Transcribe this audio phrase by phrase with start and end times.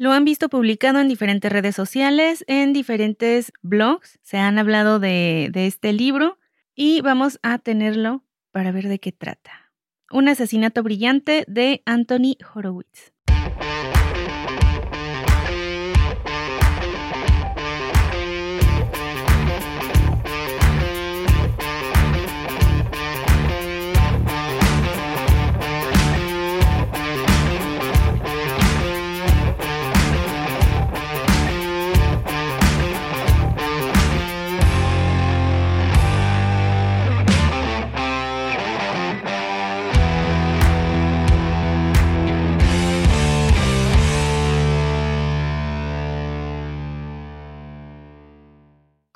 [0.00, 5.50] Lo han visto publicado en diferentes redes sociales, en diferentes blogs, se han hablado de,
[5.54, 6.38] este libro
[6.74, 9.74] y vamos a tenerlo para ver de qué trata.
[10.10, 13.12] Un asesinato brillante de Anthony Horowitz.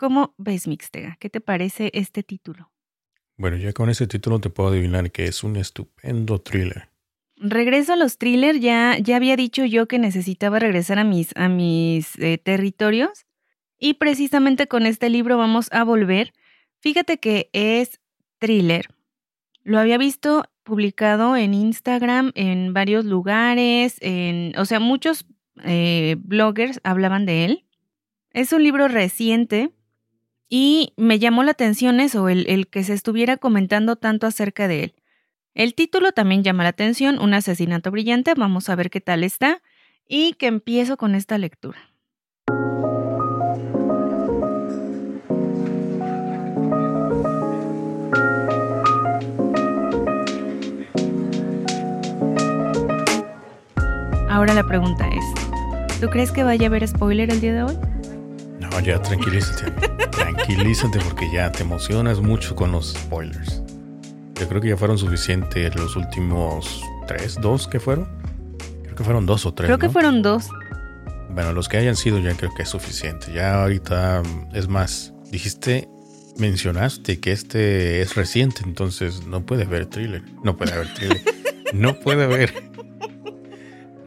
[0.04, 1.16] ¿Cómo ves, Mixtega?
[1.18, 2.70] ¿Qué te parece este título?
[3.38, 6.90] Bueno, ya con ese título te puedo adivinar que es un estupendo thriller.
[7.38, 11.48] Regreso a los thrillers, ya, ya había dicho yo que necesitaba regresar a mis, a
[11.48, 13.24] mis eh, territorios
[13.78, 16.34] y precisamente con este libro vamos a volver.
[16.80, 17.98] Fíjate que es
[18.36, 18.88] thriller.
[19.62, 25.24] Lo había visto publicado en Instagram, en varios lugares, en, o sea, muchos
[25.64, 27.64] eh, bloggers hablaban de él.
[28.32, 29.70] Es un libro reciente,
[30.56, 34.84] y me llamó la atención eso, el, el que se estuviera comentando tanto acerca de
[34.84, 34.94] él.
[35.52, 39.62] El título también llama la atención, Un asesinato brillante, vamos a ver qué tal está,
[40.06, 41.80] y que empiezo con esta lectura.
[54.30, 57.76] Ahora la pregunta es, ¿tú crees que vaya a haber spoiler el día de hoy?
[58.60, 59.72] No, ya tranquilízate.
[60.44, 63.62] tranquilízate porque ya te emocionas mucho con los spoilers.
[64.34, 68.08] Yo creo que ya fueron suficientes los últimos tres, dos que fueron.
[68.82, 69.68] Creo que fueron dos o tres.
[69.68, 70.50] Creo que fueron dos.
[71.30, 73.32] Bueno, los que hayan sido ya creo que es suficiente.
[73.32, 74.22] Ya ahorita,
[74.52, 75.88] es más, dijiste,
[76.36, 80.22] mencionaste que este es reciente, entonces no puede haber thriller.
[80.42, 81.22] No puede haber thriller.
[81.72, 82.70] no puede haber.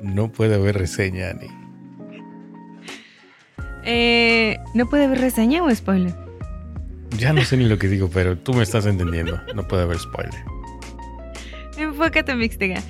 [0.03, 1.47] No puede haber reseña ni
[3.83, 6.26] eh, ¿No puede haber reseña o spoiler?
[7.17, 9.39] Ya no sé ni lo que digo, pero tú me estás entendiendo.
[9.55, 10.43] No puede haber spoiler.
[11.77, 12.81] Enfócate, Mixtega.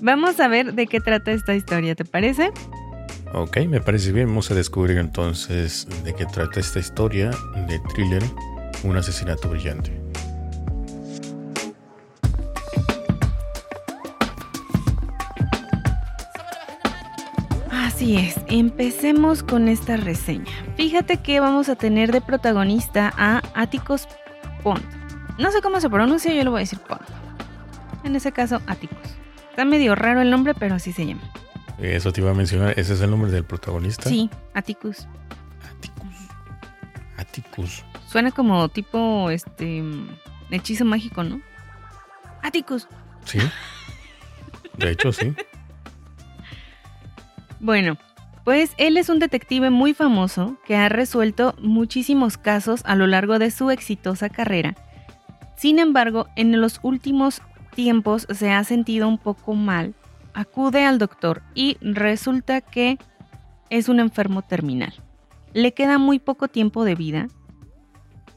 [0.00, 2.50] Vamos a ver de qué trata esta historia, ¿te parece?
[3.32, 4.28] Ok, me parece bien.
[4.28, 7.30] Vamos a descubrir entonces de qué trata esta historia
[7.66, 8.22] de thriller,
[8.84, 10.05] un asesinato brillante.
[17.96, 20.52] Así es, empecemos con esta reseña.
[20.76, 24.06] Fíjate que vamos a tener de protagonista a Atticus
[24.62, 24.84] Pond.
[25.38, 27.00] No sé cómo se pronuncia, yo lo voy a decir Pond.
[28.04, 28.98] En ese caso, Atticus.
[29.48, 31.22] Está medio raro el nombre, pero así se llama.
[31.78, 34.10] Eso te iba a mencionar, ¿ese es el nombre del protagonista?
[34.10, 35.08] Sí, Atticus.
[35.66, 36.16] Atticus.
[37.16, 37.84] Atticus.
[38.08, 39.82] Suena como tipo, este,
[40.50, 41.40] hechizo mágico, ¿no?
[42.42, 42.88] Atticus.
[43.24, 43.38] Sí.
[44.76, 45.34] De hecho, sí.
[47.60, 47.96] Bueno,
[48.44, 53.38] pues él es un detective muy famoso que ha resuelto muchísimos casos a lo largo
[53.38, 54.76] de su exitosa carrera.
[55.56, 57.42] Sin embargo, en los últimos
[57.74, 59.94] tiempos se ha sentido un poco mal,
[60.34, 62.98] acude al doctor y resulta que
[63.70, 64.94] es un enfermo terminal.
[65.52, 67.28] Le queda muy poco tiempo de vida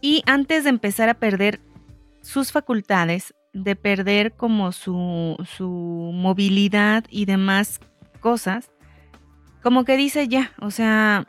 [0.02, 1.60] y antes de empezar a perder
[2.22, 7.80] sus facultades, de perder como su, su movilidad y demás
[8.22, 8.72] cosas,
[9.62, 11.28] como que dice ya, o sea,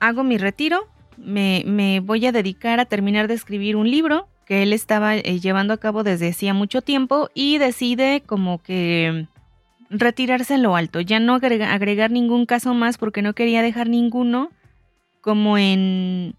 [0.00, 4.62] hago mi retiro, me, me voy a dedicar a terminar de escribir un libro que
[4.62, 9.28] él estaba eh, llevando a cabo desde hacía mucho tiempo y decide como que
[9.90, 14.50] retirarse en lo alto, ya no agregar ningún caso más porque no quería dejar ninguno
[15.20, 16.34] como en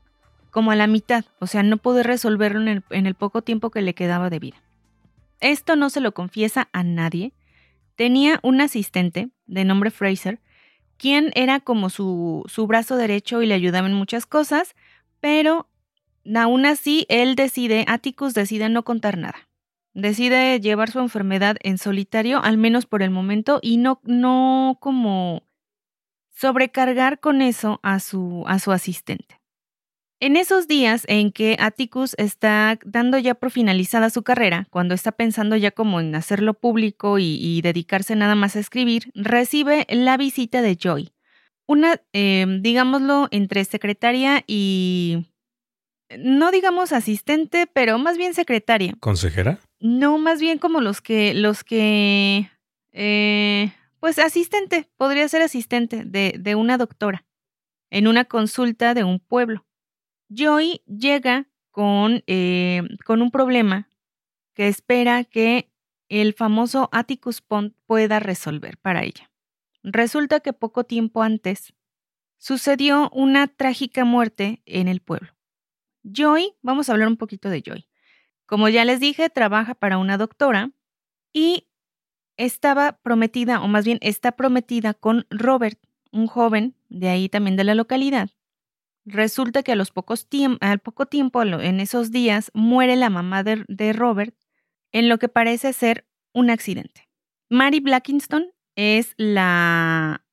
[0.49, 3.71] como a la mitad, o sea, no poder resolverlo en el, en el poco tiempo
[3.71, 4.57] que le quedaba de vida.
[5.39, 7.33] Esto no se lo confiesa a nadie.
[7.95, 10.39] Tenía un asistente de nombre Fraser
[11.03, 14.73] quien era como su, su brazo derecho y le ayudaba en muchas cosas,
[15.19, 15.67] pero
[16.33, 19.49] aún así él decide, Atticus decide no contar nada.
[19.93, 25.43] Decide llevar su enfermedad en solitario, al menos por el momento, y no, no como
[26.29, 29.41] sobrecargar con eso a su, a su asistente.
[30.23, 35.11] En esos días en que Atticus está dando ya por finalizada su carrera, cuando está
[35.11, 40.61] pensando ya como en hacerlo público y, dedicarse nada más a escribir, recibe la visita
[40.61, 41.11] de Joy.
[41.67, 45.25] Una, em, digámoslo, entre secretaria y...
[46.17, 48.93] No digamos asistente, pero más bien secretaria.
[49.01, 49.59] ¿Consejera?
[49.81, 51.33] No, más bien como los que...
[51.33, 52.49] Los que...
[52.93, 57.25] Eh, pues asistente, podría ser asistente de, de una doctora
[57.91, 59.65] en una consulta de un pueblo.
[60.33, 63.89] Joy llega con, eh, con un problema
[64.53, 65.71] que espera que
[66.09, 69.31] el famoso Atticus Pond pueda resolver para ella.
[69.83, 71.73] Resulta que poco tiempo antes
[72.37, 75.33] sucedió una trágica muerte en el pueblo.
[76.03, 77.87] Joy, vamos a hablar un poquito de Joy.
[78.45, 80.71] Como ya les dije, trabaja para una doctora
[81.31, 81.67] y
[82.37, 85.79] estaba prometida, o más bien está prometida con Robert,
[86.11, 88.29] un joven de ahí también de la localidad.
[89.05, 90.27] Resulta que a los pocos
[90.61, 94.35] al poco tiempo, en esos días, muere la mamá de, Robert
[94.91, 97.09] en lo que parece ser un accidente.
[97.49, 100.25] Mary Blackinston es la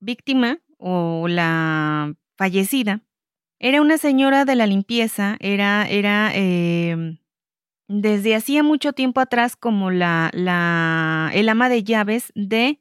[0.00, 3.02] víctima o la fallecida.
[3.58, 7.18] Era una señora de la limpieza, era, era em,
[7.88, 12.80] desde hacía mucho tiempo atrás como la, la, el ama de llaves de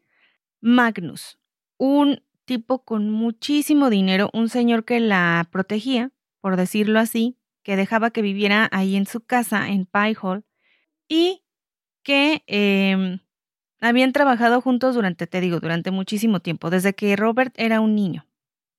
[0.59, 1.39] Magnus,
[1.77, 6.11] un tipo con muchísimo dinero, un señor que la protegía,
[6.41, 10.45] por decirlo así, que dejaba que viviera ahí en su casa, en Pie Hall,
[11.07, 11.43] y
[12.03, 13.19] que em,
[13.79, 18.25] habían trabajado juntos durante, te digo, durante muchísimo tiempo, desde que Robert era un niño.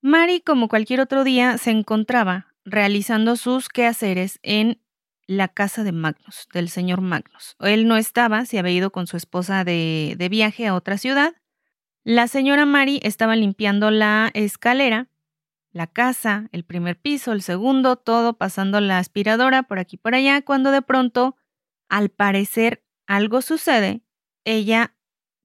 [0.01, 4.81] Mary, como cualquier otro día, se encontraba realizando sus quehaceres en
[5.25, 7.55] la casa de Magnus, del señor Magnus.
[7.59, 11.33] Él no estaba, se había ido con su esposa de, de viaje a otra ciudad
[12.03, 15.07] la señora Mary estaba limpiando la escalera,
[15.71, 20.13] la casa, el primer piso, el segundo, todo pasando la aspiradora por aquí y por
[20.13, 21.37] allá, cuando de pronto,
[21.89, 24.01] al parecer, algo sucede,
[24.43, 24.95] ella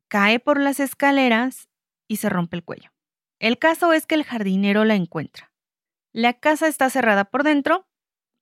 [0.08, 1.69] cae por las escaleras
[2.08, 2.90] y se rompe el cuello.
[3.38, 5.52] El caso es que el jardinero la encuentra.
[6.12, 7.87] La casa está cerrada por dentro,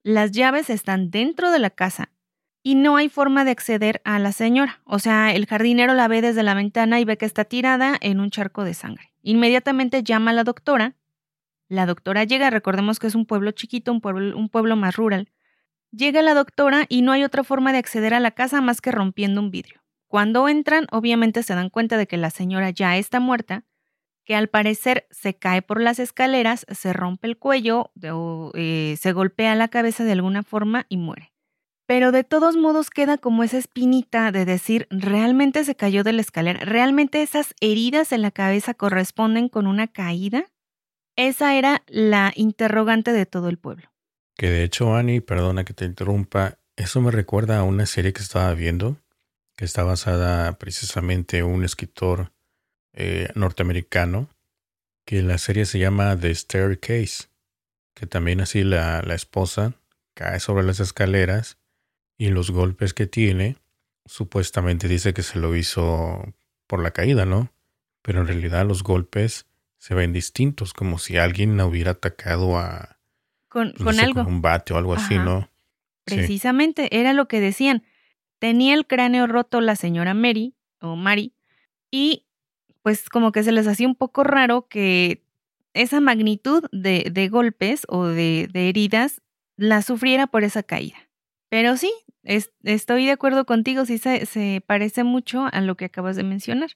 [0.03, 2.11] las llaves están dentro de la casa
[2.63, 4.81] y no hay forma de acceder a la señora.
[4.83, 8.19] O sea, el jardinero la ve desde la ventana y ve que está tirada en
[8.19, 9.13] un charco de sangre.
[9.21, 10.95] Inmediatamente llama a la doctora.
[11.69, 15.31] La doctora llega, recordemos que es un pueblo chiquito, un pueblo, un pueblo más rural.
[15.91, 18.91] Llega la doctora y no hay otra forma de acceder a la casa más que
[18.91, 19.81] rompiendo un vidrio.
[20.07, 23.63] Cuando entran, obviamente se dan cuenta de que la señora ya está muerta,
[24.23, 29.13] que al parecer se cae por las escaleras, se rompe el cuello, o, eh, se
[29.13, 31.31] golpea la cabeza de alguna forma y muere
[31.87, 36.21] pero de todos modos queda como esa espinita de decir, ¿realmente se cayó de la
[36.21, 36.59] escalera?
[36.59, 40.51] ¿Realmente esas heridas en la cabeza corresponden con una caída?
[41.15, 43.89] Esa era la interrogante de todo el pueblo.
[44.35, 48.21] Que de hecho, Annie, perdona que te interrumpa, eso me recuerda a una serie que
[48.21, 48.97] estaba viendo,
[49.55, 52.33] que está basada precisamente en un escritor
[52.93, 54.29] eh, norteamericano,
[55.05, 57.29] que la serie se llama The Staircase,
[57.95, 59.73] que también así la, la esposa
[60.13, 61.57] cae sobre las escaleras
[62.17, 63.57] y los golpes que tiene,
[64.05, 66.33] supuestamente dice que se lo hizo
[66.65, 67.51] por la caída, ¿no?
[68.01, 69.45] Pero en realidad los golpes
[69.77, 72.97] se ven distintos, como si alguien la hubiera atacado a...
[73.47, 74.23] Con, con algo.
[74.23, 75.49] Con un bate o algo así, ¿no?
[76.03, 77.83] Precisamente, era lo que decían.
[78.39, 81.33] Tenía el cráneo roto la señora Mary, o Mary,
[81.91, 82.23] y
[82.81, 85.23] pues como que se les hacía un poco raro que
[85.73, 89.21] esa magnitud de, de golpes o de, de heridas
[89.57, 90.97] la sufriera por esa caída.
[91.49, 91.91] Pero sí,
[92.63, 96.71] estoy de acuerdo contigo, sí se, parece mucho a lo que acabas de mencionar.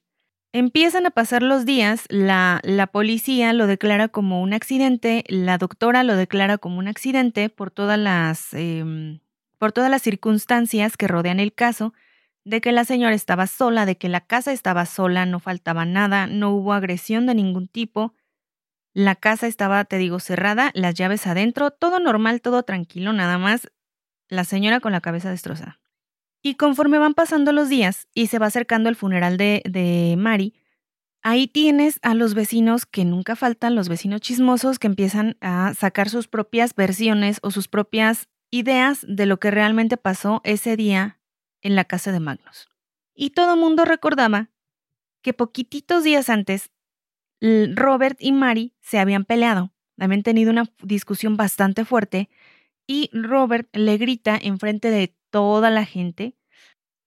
[0.54, 6.04] Empiezan a pasar los días, la, la, policía lo declara como un accidente, la doctora
[6.04, 9.20] lo declara como un accidente por todas las, em,
[9.58, 11.94] por todas las circunstancias que rodean el caso,
[12.44, 16.28] de que la señora estaba sola, de que la casa estaba sola, no faltaba nada,
[16.28, 18.14] no hubo agresión de ningún tipo,
[18.94, 23.72] la casa estaba, te digo, cerrada, las llaves adentro, todo normal, todo tranquilo, nada más
[24.32, 25.80] la señora con la cabeza destrozada.
[26.42, 30.56] Y conforme van pasando los días y se va acercando el funeral de, de Mari,
[31.22, 36.10] ahí tienes a los vecinos que nunca faltan, los vecinos chismosos que empiezan a sacar
[36.10, 41.20] sus propias versiones o sus propias ideas de lo que realmente pasó ese día
[41.62, 42.70] en la casa de Magnus.
[43.14, 44.50] Y todo el mundo recordaba
[45.22, 46.72] que poquititos días antes,
[47.42, 52.30] Robert y Mari se habían peleado, habían tenido una discusión bastante fuerte
[52.92, 56.36] y Robert le grita enfrente de toda la gente,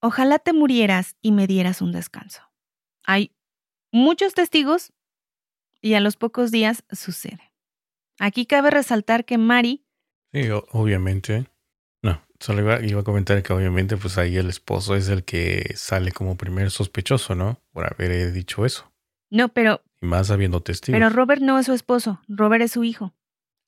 [0.00, 2.40] ojalá te murieras y me dieras un descanso.
[3.04, 3.36] Hay
[3.92, 4.94] muchos testigos
[5.82, 7.52] y a los pocos días sucede.
[8.18, 9.84] Aquí cabe resaltar que Mari...
[10.32, 11.50] Sí, obviamente.
[12.00, 16.12] No, solo iba, a comentar que obviamente pues ahí el esposo es el que sale
[16.12, 17.60] como primer sospechoso, ¿no?
[17.72, 18.90] Por haber dicho eso.
[19.28, 19.82] No, pero...
[20.00, 20.98] Y más habiendo testigos.
[20.98, 23.12] Pero Robert no es su esposo, Robert es su hijo.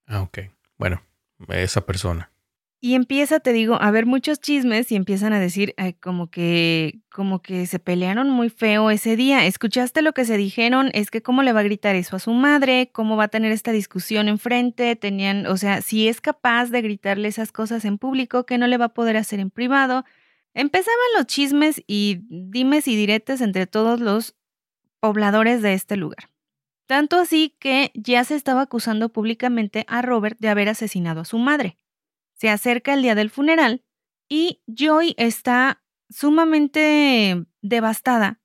[0.06, 0.38] Ah, ok.
[0.78, 1.02] Bueno,
[1.48, 2.30] esa persona.
[2.78, 7.40] Y empieza, te digo, a haber muchos chismes y empiezan a decir como que como
[7.40, 9.46] que se pelearon muy feo ese día.
[9.46, 10.90] ¿Escuchaste lo que se dijeron?
[10.92, 13.50] Es que cómo le va a gritar eso a su madre, cómo va a tener
[13.50, 18.44] esta discusión enfrente, tenían, o sea, si es capaz de gritarle esas cosas en público,
[18.44, 20.04] que no le va a poder hacer en privado.
[20.52, 24.36] Empezaban los chismes y dimes y diretes entre todos los
[25.00, 26.28] pobladores de este lugar.
[26.86, 31.38] Tanto así que ya se estaba acusando públicamente a Robert de haber asesinado a su
[31.38, 31.78] madre.
[32.34, 33.82] Se acerca el día del funeral
[34.28, 38.40] y Joy está sumamente devastada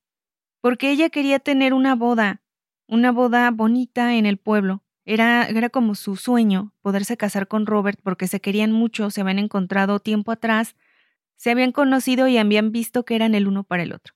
[0.62, 2.42] porque ella quería tener una boda,
[2.88, 4.84] una boda bonita en el pueblo.
[5.06, 9.40] Era, era como su sueño poderse casar con Robert porque se querían mucho, se habían
[9.40, 10.76] encontrado tiempo atrás,
[11.36, 14.14] se habían conocido y habían visto que eran el uno para el otro.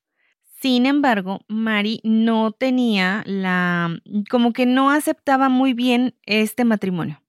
[0.56, 7.22] Sin embargo, Mary no tenía la, como que no aceptaba muy bien este matrimonio.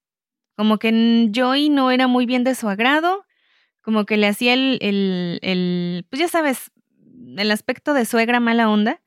[0.56, 3.26] Como que Joy no era muy bien de su agrado,
[3.82, 6.70] como que le hacía el, el, pues ya sabes,
[7.36, 9.02] el aspecto de suegra mala onda.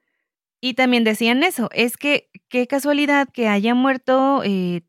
[0.61, 4.83] Y también decían eso, es que qué casualidad que haya muerto, eh,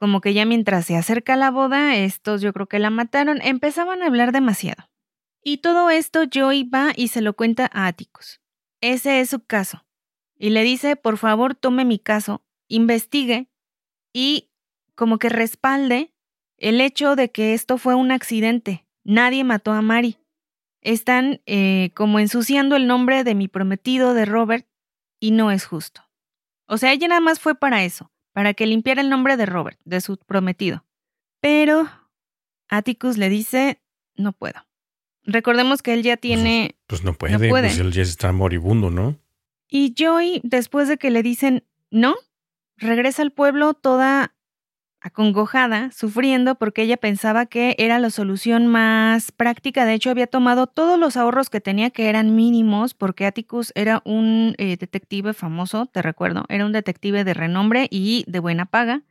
[0.00, 4.02] como que ya mientras se acerca la boda, estos yo creo que la mataron, empezaban
[4.02, 4.90] a hablar demasiado.
[5.44, 8.41] Y todo esto Joy va y se lo cuenta a Atticus.
[8.82, 9.86] Ese es su caso.
[10.36, 13.48] Y le dice, por favor, tome mi caso, investigue
[14.12, 14.50] y
[14.94, 16.12] como que respalde
[16.58, 18.86] el hecho de que esto fue un accidente.
[19.04, 20.18] Nadie mató a Mari.
[20.80, 24.66] Están eh, como ensuciando el nombre de mi prometido de Robert
[25.20, 26.02] y no es justo.
[26.66, 29.78] O sea, ella nada más fue para eso, para que limpiara el nombre de Robert,
[29.84, 30.84] de su prometido.
[31.40, 31.88] Pero
[32.68, 33.80] Atticus le dice,
[34.16, 34.66] no puedo.
[35.24, 36.76] Recordemos que él ya pues, tiene...
[36.86, 39.16] Pues, no puede, pues él ya está moribundo, ¿no?
[39.68, 42.16] Y Joy, después de que le dicen no,
[42.76, 44.34] regresa al pueblo toda
[45.02, 49.84] acongojada, sufriendo porque ella pensaba que era la solución más práctica.
[49.84, 54.00] De hecho, había tomado todos los ahorros que tenía, que eran mínimos, porque Atticus era
[54.04, 59.02] un eh, detective famoso, te recuerdo, era un detective de renombre y de buena paga.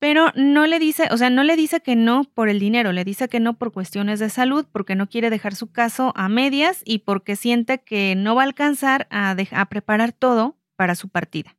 [0.00, 3.04] Pero no le dice, o sea, no le dice que no por el dinero, le
[3.04, 6.80] dice que no por cuestiones de salud, porque no quiere dejar su caso a medias
[6.86, 9.36] y porque siente que no va a alcanzar a,
[9.68, 11.54] preparar todo para su partida.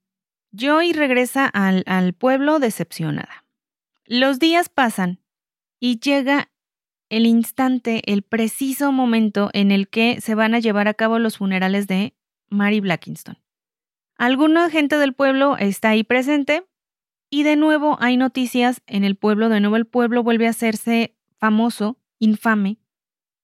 [0.52, 3.46] Joy regresa al, al pueblo decepcionada.
[4.06, 5.20] Los días pasan
[5.80, 6.50] y llega
[7.10, 11.38] el instante, el preciso momento en el que se van a llevar a cabo los
[11.38, 12.16] funerales de
[12.50, 13.38] Mary Blackinston.
[14.18, 16.64] Alguna gente del pueblo está ahí presente,
[17.34, 21.16] y de nuevo hay noticias en el pueblo, de nuevo el pueblo vuelve a hacerse
[21.40, 22.78] famoso, infame,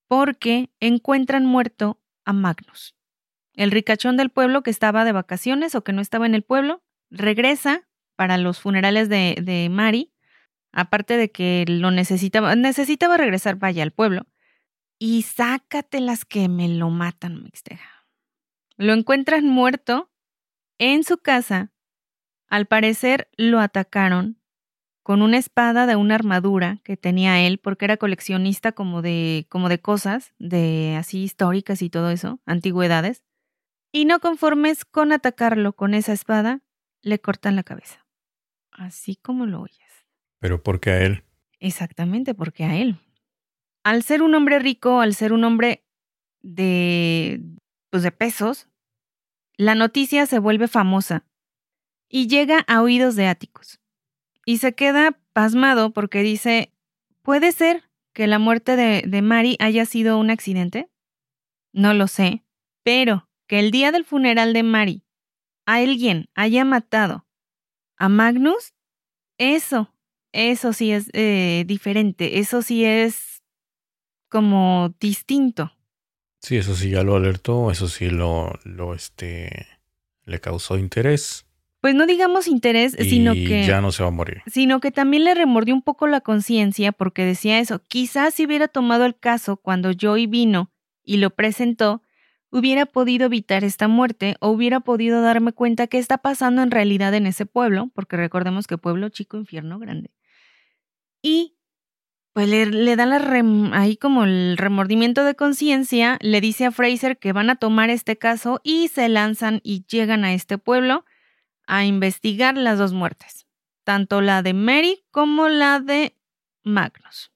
[0.07, 2.95] porque encuentran muerto a Magnus.
[3.53, 6.83] El ricachón del pueblo que estaba de vacaciones o que no estaba en el pueblo,
[7.09, 10.13] regresa para los funerales de, de Mari,
[10.73, 14.27] aparte de que lo necesitaba, necesitaba regresar, vaya, al pueblo.
[14.99, 18.05] Y sácatelas que me lo matan, Mixteja.
[18.75, 20.11] Lo encuentran muerto
[20.77, 21.71] en su casa
[22.49, 24.39] al parecer lo atacaron
[25.03, 29.69] con una espada de una armadura que tenía él, porque era coleccionista como de, como
[29.69, 33.23] de cosas, de así históricas y todo eso, antigüedades.
[33.93, 36.61] Y no conformes con atacarlo con esa espada,
[37.01, 38.05] le cortan la cabeza.
[38.71, 40.07] Así como lo oyes.
[40.39, 41.23] ¿Pero por qué a él?
[41.59, 42.97] Exactamente, porque a él.
[43.83, 45.85] Al ser un hombre rico, al ser un hombre
[46.41, 47.41] de,
[47.89, 48.67] pues de pesos,
[49.55, 51.25] la noticia se vuelve famosa
[52.09, 53.79] y llega a oídos de Áticos.
[54.45, 56.71] Y se queda pasmado porque dice,
[57.21, 57.83] ¿puede ser
[58.13, 60.89] que la muerte de, de Mari haya sido un accidente?
[61.73, 62.43] No lo sé,
[62.83, 65.03] pero que el día del funeral de Mari
[65.65, 67.27] alguien haya matado
[67.97, 68.73] a Magnus,
[69.37, 69.93] eso,
[70.31, 73.43] eso sí es eh, diferente, eso sí es
[74.29, 75.73] como distinto.
[76.41, 79.67] Sí, eso sí ya lo alertó, eso sí lo, lo este,
[80.25, 81.46] le causó interés
[81.81, 84.41] pues no digamos interés, sino que ya no se va a morir.
[84.47, 88.67] Sino que también le remordió un poco la conciencia porque decía eso, quizás si hubiera
[88.67, 90.71] tomado el caso cuando Joey vino
[91.03, 92.01] y lo presentó,
[92.49, 97.13] hubiera podido evitar esta muerte o hubiera podido darme cuenta qué está pasando en realidad
[97.13, 100.11] en ese pueblo, porque recordemos que pueblo chico, infierno grande.
[101.21, 101.57] Y
[102.33, 103.19] pues le, da la
[103.73, 108.17] ahí como el remordimiento de conciencia, le dice a Fraser que van a tomar este
[108.17, 111.03] caso y se lanzan y llegan a este pueblo
[111.67, 113.45] a investigar las dos muertes,
[113.83, 116.15] tanto la de Mary como la de
[116.63, 117.31] Magnus.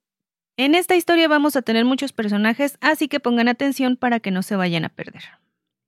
[0.58, 4.44] En esta historia vamos a tener muchos personajes, así que pongan atención para que no
[4.44, 5.24] se vayan a perder.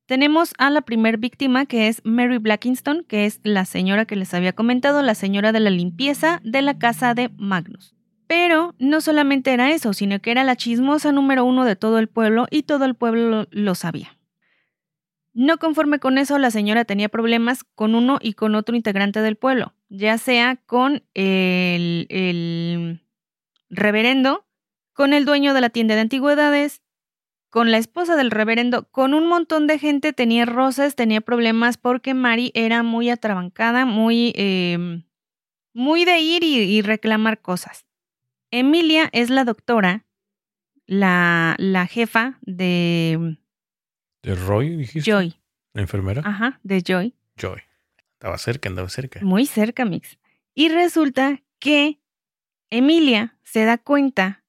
[0.06, 4.34] Tenemos a la primer víctima que es Mary Blackinston, que es la señora que les
[4.34, 7.96] había comentado, la señora de la limpieza de la casa de Magnus.
[8.28, 12.08] Pero no solamente era eso, sino que era la chismosa número uno de todo el
[12.08, 14.18] pueblo y todo el pueblo lo sabía.
[15.34, 19.36] No conforme con eso, la señora tenía problemas con uno y con otro integrante del
[19.36, 23.02] pueblo, ya sea con el,
[23.70, 24.46] reverendo,
[24.94, 26.84] con el dueño de la tienda de antigüedades,
[27.50, 32.14] con la esposa del reverendo, con un montón de gente tenía roces, tenía problemas porque
[32.14, 35.04] Mari era muy atrabancada, muy, em,
[35.74, 37.88] muy de ir y, reclamar cosas.
[38.52, 40.06] Emilia es la doctora,
[40.86, 43.38] la, la jefa de...
[44.24, 45.12] ¿De Roy, dijiste?
[45.12, 45.36] Joy.
[45.74, 46.22] ¿La enfermera?
[46.26, 47.14] Ajá, de Joy.
[47.38, 47.62] Joy.
[48.14, 49.20] Estaba cerca, andaba cerca.
[49.22, 50.18] Muy cerca, Mix.
[50.56, 52.00] Y resulta que
[52.70, 54.44] Emilia se da cuenta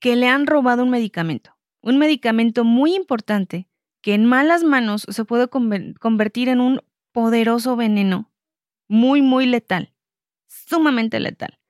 [0.00, 1.52] que le han robado un medicamento
[1.82, 3.68] un medicamento muy importante
[4.00, 6.80] que en malas manos se puede convertir en un
[7.12, 8.32] poderoso veneno,
[8.88, 9.92] muy, muy letal,
[10.46, 11.60] sumamente letal.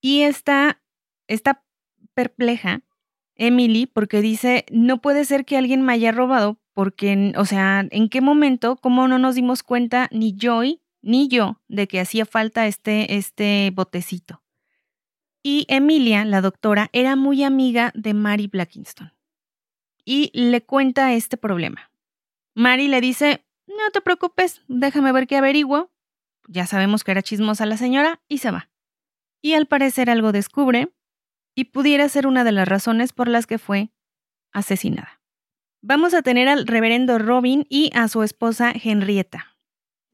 [0.00, 0.82] Y está,
[1.26, 1.64] está
[2.14, 2.82] perpleja
[3.36, 8.08] Emily porque dice, no puede ser que alguien me haya robado porque, o sea, ¿en
[8.08, 12.66] qué momento, cómo no nos dimos cuenta ni Joy ni yo de que hacía falta
[12.66, 14.42] este, este botecito?
[15.42, 19.12] Y Emilia, la doctora, era muy amiga de Mary Blackinston
[20.04, 21.90] y le cuenta este problema.
[22.54, 25.90] Mary le dice, no te preocupes, déjame ver qué averiguo.
[26.46, 28.70] Ya sabemos que era chismosa la señora y se va.
[29.40, 30.92] Y al parecer algo descubre
[31.54, 33.90] y pudiera ser una de las razones por las que fue
[34.52, 35.20] asesinada.
[35.82, 39.54] Vamos a tener al reverendo Robin y a su esposa Henrietta.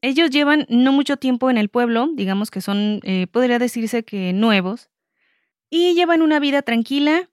[0.01, 4.33] Ellos llevan no mucho tiempo en el pueblo, digamos que son, eh, podría decirse que
[4.33, 4.89] nuevos,
[5.69, 7.29] y llevan una vida tranquila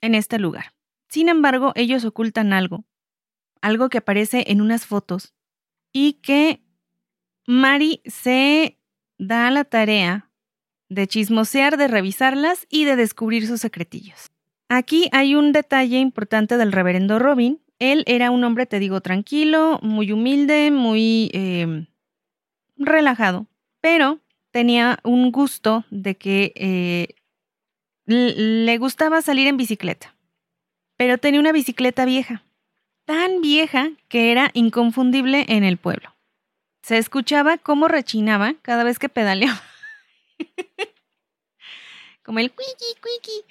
[0.00, 0.72] en este lugar.
[1.08, 2.84] Sin embargo, ellos ocultan algo,
[3.60, 5.34] algo que aparece en unas fotos
[5.92, 6.62] y que
[7.46, 8.78] Mari se
[9.18, 10.25] da la tarea
[10.88, 14.30] de chismosear, de revisarlas y de descubrir sus secretillos.
[14.68, 17.60] Aquí hay un detalle importante del reverendo Robin.
[17.78, 21.86] Él era un hombre, te digo, tranquilo, muy humilde, muy em,
[22.76, 23.46] relajado,
[23.80, 27.08] pero tenía un gusto de que eh,
[28.06, 30.16] le gustaba salir en bicicleta
[30.96, 32.42] pero tenía una bicicleta vieja,
[33.04, 36.14] tan vieja que era inconfundible en el pueblo.
[36.82, 39.60] Se escuchaba cómo rechinaba cada vez que pedaleaba.
[42.22, 43.44] Como el cuiqui, cuiqui.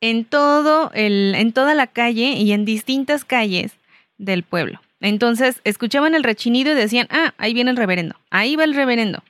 [0.00, 3.76] En todo el, en toda la calle y en distintas calles
[4.16, 4.80] del pueblo.
[5.00, 9.22] Entonces escuchaban el rechinido y decían, ah, ahí viene el reverendo, ahí va el reverendo.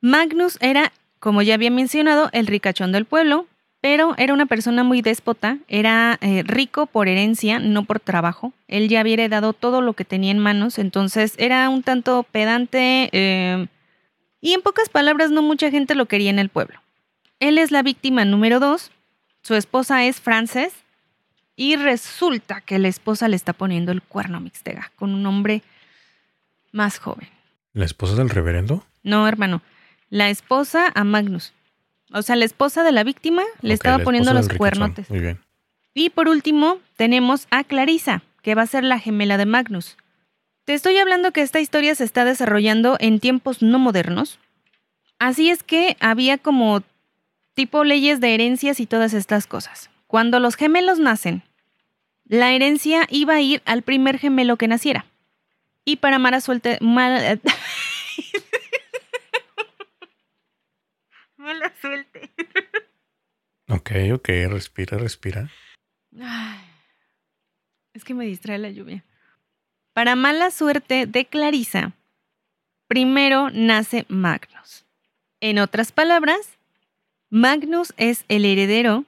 [0.00, 3.46] Magnus era, como ya había mencionado, el ricachón del pueblo,
[3.80, 8.52] pero era una persona muy déspota, era eh, rico por herencia, no por trabajo.
[8.66, 13.08] Él ya había heredado todo lo que tenía en manos, entonces era un tanto pedante
[13.12, 13.66] eh,
[14.46, 16.80] y en pocas palabras no mucha gente lo quería en el pueblo.
[17.40, 18.92] Él es la víctima número dos,
[19.42, 20.72] su esposa es Frances
[21.56, 25.64] y resulta que la esposa le está poniendo el cuerno a Mixtega con un hombre
[26.70, 27.28] más joven.
[27.72, 28.86] ¿La esposa del reverendo?
[29.02, 29.62] No, hermano,
[30.10, 31.52] la esposa a Magnus.
[32.12, 35.10] O sea, la esposa de la víctima le estaba poniendo los cuernotes.
[35.10, 35.40] Muy bien.
[35.92, 39.96] Y por último, tenemos a Clarisa, que va a ser la gemela de Magnus.
[40.66, 44.40] Te estoy hablando que esta historia se está desarrollando en tiempos no modernos.
[45.20, 46.82] Así es que había como
[47.54, 49.90] tipo leyes de herencias y todas estas cosas.
[50.08, 51.44] Cuando los gemelos nacen,
[52.24, 55.06] la herencia iba a ir al primer gemelo que naciera.
[55.84, 57.40] Y para mala suerte, mal,
[61.38, 62.32] la suelte.
[63.68, 65.48] Ok, ok, respira, respira.
[67.94, 69.04] es que me distrae la lluvia.
[69.96, 71.92] Para mala suerte de Clarisa,
[72.86, 74.84] primero nace Magnus.
[75.40, 76.58] En otras palabras,
[77.30, 79.06] Magnus es el heredero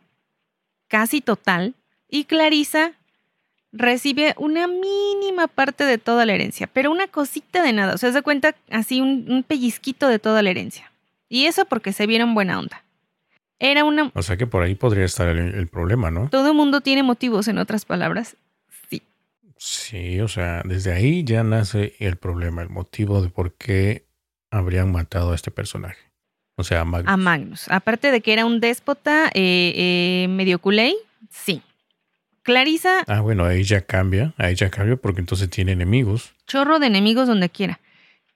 [0.86, 1.74] casi total
[2.08, 2.92] y Clarisa
[3.70, 7.92] recibe una mínima parte de toda la herencia, pero una cosita de nada.
[7.92, 10.90] O sea, se cuenta así un pellizquito de toda la herencia.
[11.28, 12.82] Y eso porque se vieron buena onda.
[13.58, 14.10] Era una...
[14.14, 16.30] O sea que por ahí podría estar el, problema, ¿no?
[16.30, 18.36] Todo mundo tiene motivos, en otras palabras.
[19.58, 20.20] Sí.
[20.20, 24.06] O sea, desde ahí ya nace el problema, el motivo de por qué
[24.50, 25.98] habrían matado a este personaje.
[26.56, 27.12] O sea, a Magnus.
[27.12, 27.68] A Magnus.
[27.68, 30.94] Aparte de que era un déspota eh, eh, medio culé,
[31.30, 31.62] sí.
[32.42, 33.04] Clarisa.
[33.06, 36.32] Ah, bueno, ahí ya cambia, ahí ya cambia porque entonces tiene enemigos.
[36.46, 37.78] Chorro de enemigos donde quiera.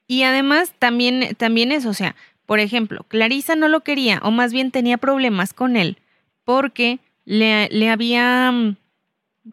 [0.06, 2.14] Y además también, también es, o sea,
[2.46, 5.96] por ejemplo, Clarisa no lo quería o más bien tenía problemas con él
[6.44, 8.76] porque le, le había, mm,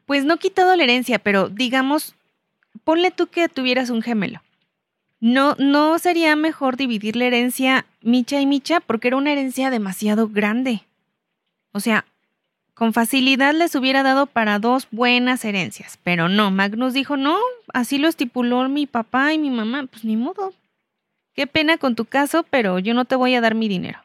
[0.05, 2.15] pues no quitado la herencia, pero digamos,
[2.83, 4.41] ponle tú que tuvieras un gemelo.
[5.19, 10.29] No, no sería mejor dividir la herencia Micha y Micha porque era una herencia demasiado
[10.29, 10.83] grande.
[11.71, 12.05] O sea,
[12.73, 17.37] con facilidad les hubiera dado para dos buenas herencias, pero no, Magnus dijo, no,
[17.73, 20.53] así lo estipuló mi papá y mi mamá, pues ni modo.
[21.33, 23.99] Qué pena con tu caso, pero yo no te voy a dar mi dinero.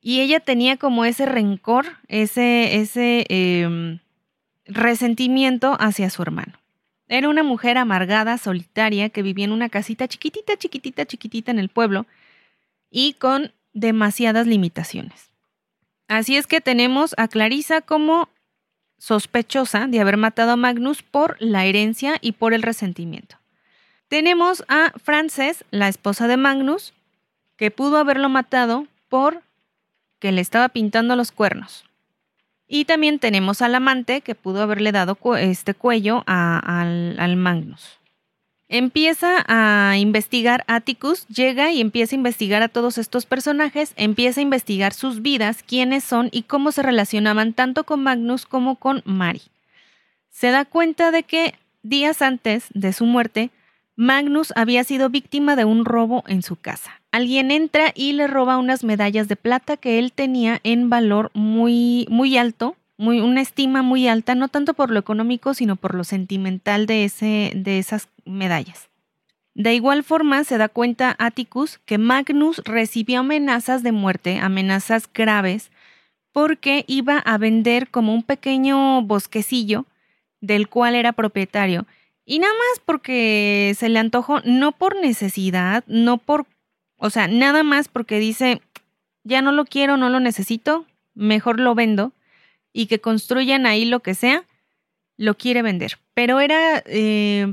[0.00, 3.98] Y ella tenía como ese rencor, ese, ese em,
[4.66, 6.54] resentimiento hacia su hermano.
[7.08, 11.68] Era una mujer amargada, solitaria, que vivía en una casita chiquitita, chiquitita, chiquitita en el
[11.68, 12.06] pueblo
[12.90, 15.30] y con demasiadas limitaciones.
[16.08, 18.28] Así es que tenemos a Clarisa como
[18.98, 23.36] sospechosa de haber matado a Magnus por la herencia y por el resentimiento.
[24.08, 26.94] Tenemos a Frances, la esposa de Magnus,
[27.56, 29.42] que pudo haberlo matado por
[30.18, 31.84] que le estaba pintando los cuernos.
[32.66, 37.98] Y también tenemos al amante que pudo haberle dado este cuello al, al Magnus.
[38.68, 44.42] Empieza a investigar Atticus, llega y empieza a investigar a todos estos personajes, empieza a
[44.42, 49.42] investigar sus vidas, quiénes son y cómo se relacionaban tanto con Magnus como con Mari.
[50.30, 53.50] Se da cuenta de que días antes de su muerte,
[53.96, 57.00] Magnus había sido víctima de un robo en su casa.
[57.14, 62.08] Alguien entra y le roba unas medallas de plata que él tenía en valor muy,
[62.10, 66.02] muy alto, muy, una estima muy alta, no tanto por lo económico, sino por lo
[66.02, 68.90] sentimental de, ese, de esas medallas.
[69.54, 75.70] De igual forma, se da cuenta Atticus que Magnus recibió amenazas de muerte, amenazas graves,
[76.32, 79.86] porque iba a vender como un pequeño bosquecillo
[80.40, 81.86] del cual era propietario.
[82.26, 86.46] Y nada más porque se le antojó, no por necesidad, no por,
[87.04, 88.62] o sea, nada más porque dice,
[89.24, 92.12] ya no lo quiero, no lo necesito, mejor lo vendo
[92.72, 94.44] y que construyan ahí lo que sea,
[95.18, 95.98] lo quiere vender.
[96.14, 97.52] Pero era, eh,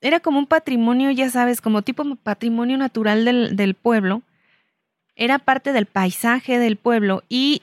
[0.00, 4.22] era como un patrimonio, ya sabes, como tipo patrimonio natural del, del pueblo.
[5.16, 7.62] Era parte del paisaje del pueblo y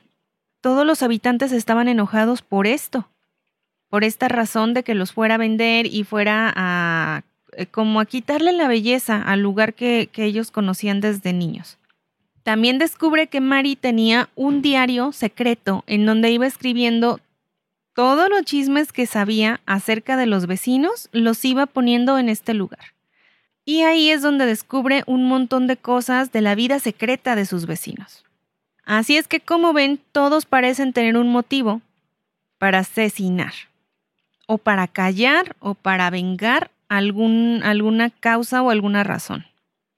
[0.59, 3.07] todos los habitantes estaban enojados por esto
[3.89, 7.23] por esta razón de que los fuera a vender y fuera a
[7.71, 11.77] como a quitarle la belleza al lugar que, que ellos conocían desde niños.
[12.43, 17.19] También descubre que Mari tenía un diario secreto en donde iba escribiendo
[17.93, 22.93] todos los chismes que sabía acerca de los vecinos, los iba poniendo en este lugar.
[23.65, 27.65] Y ahí es donde descubre un montón de cosas de la vida secreta de sus
[27.65, 28.23] vecinos.
[28.85, 31.81] Así es que, como ven, todos parecen tener un motivo
[32.57, 33.53] para asesinar
[34.47, 39.45] o para callar o para vengar algún, alguna causa o alguna razón.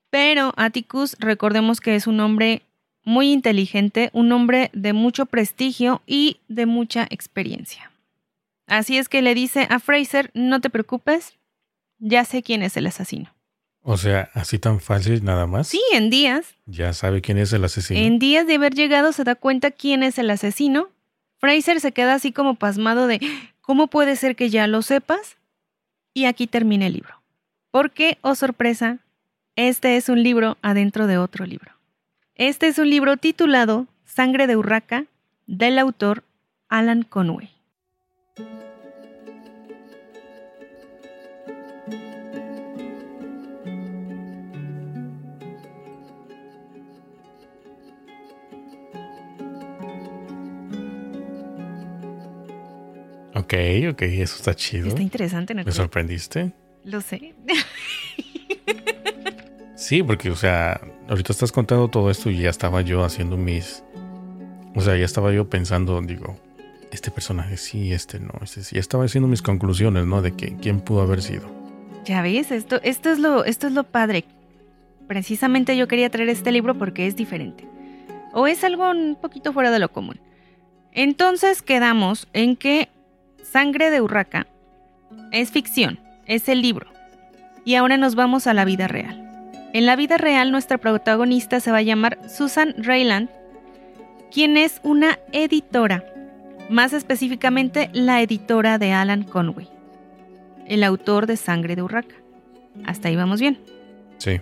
[0.10, 2.62] Pero Atticus, recordemos que es un hombre
[3.04, 7.92] muy inteligente, un hombre de mucho prestigio y de mucha experiencia.
[8.68, 11.34] Así es que le dice a Fraser, no te preocupes,
[11.98, 13.34] ya sé quién es el asesino.
[13.84, 15.68] O sea, así tan fácil nada más.
[15.68, 16.56] Sí, en días.
[16.68, 18.00] Ya sabe quién es el asesino.
[18.00, 20.90] En días de haber llegado se da cuenta quién es el asesino.
[21.40, 23.20] Fraser se queda así como pasmado de,
[23.62, 25.38] ¿Cómo puede ser que ya lo sepas?
[26.14, 27.22] Y aquí termina el libro.
[27.72, 29.00] Porque, oh sorpresa,
[29.56, 31.72] este es un libro adentro de otro libro.
[32.36, 35.06] Este es un libro titulado Sangre de Urraca
[35.48, 36.24] del autor
[36.70, 37.50] Alan Conway.
[53.52, 53.58] Ok,
[53.92, 54.88] ok, eso está chido.
[54.88, 55.66] Está interesante, ¿no?
[55.66, 56.54] ¿Me sorprendiste?
[56.86, 57.36] Lo sé.
[59.76, 63.84] sí, porque, o sea, ahorita estás contando todo esto y ya estaba yo haciendo mis.
[64.74, 66.40] O sea, ya estaba yo pensando, digo,
[66.94, 68.76] este personaje sí, este no, este sí.
[68.76, 70.22] Ya estaba haciendo mis conclusiones, ¿no?
[70.22, 71.52] De que quién pudo haber sido.
[72.06, 74.24] Ya ves, esto, esto, es lo, esto es lo padre.
[75.10, 77.68] Precisamente yo quería traer este libro porque es diferente.
[78.32, 80.22] O es algo un poquito fuera de lo común.
[80.94, 82.88] Entonces quedamos en que
[83.52, 84.48] Sangre de Urraca
[85.34, 86.88] es ficción, es el libro.
[87.66, 89.52] Y ahora nos vamos a la vida real.
[89.74, 93.30] En la vida real nuestra protagonista se va a llamar Susan Rayland,
[94.32, 96.06] quien es una editora,
[96.70, 99.68] más específicamente la editora de Alan Conway,
[100.66, 102.16] el autor de Sangre de Urraca.
[102.86, 103.60] Hasta ahí vamos bien.
[104.18, 104.40] Sí,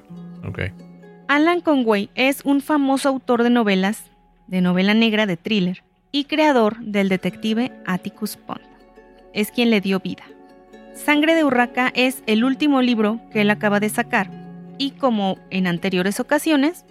[0.48, 0.60] ok.
[1.28, 4.04] Alan Conway es un famoso autor de novelas,
[4.46, 8.69] de novela negra, de thriller, y creador del detective Atticus Pond
[9.34, 10.24] es quien le dio vida.
[10.94, 14.30] Sangre de Urraca es el último libro que él acaba de sacar
[14.80, 16.86] y como en anteriores ocasiones,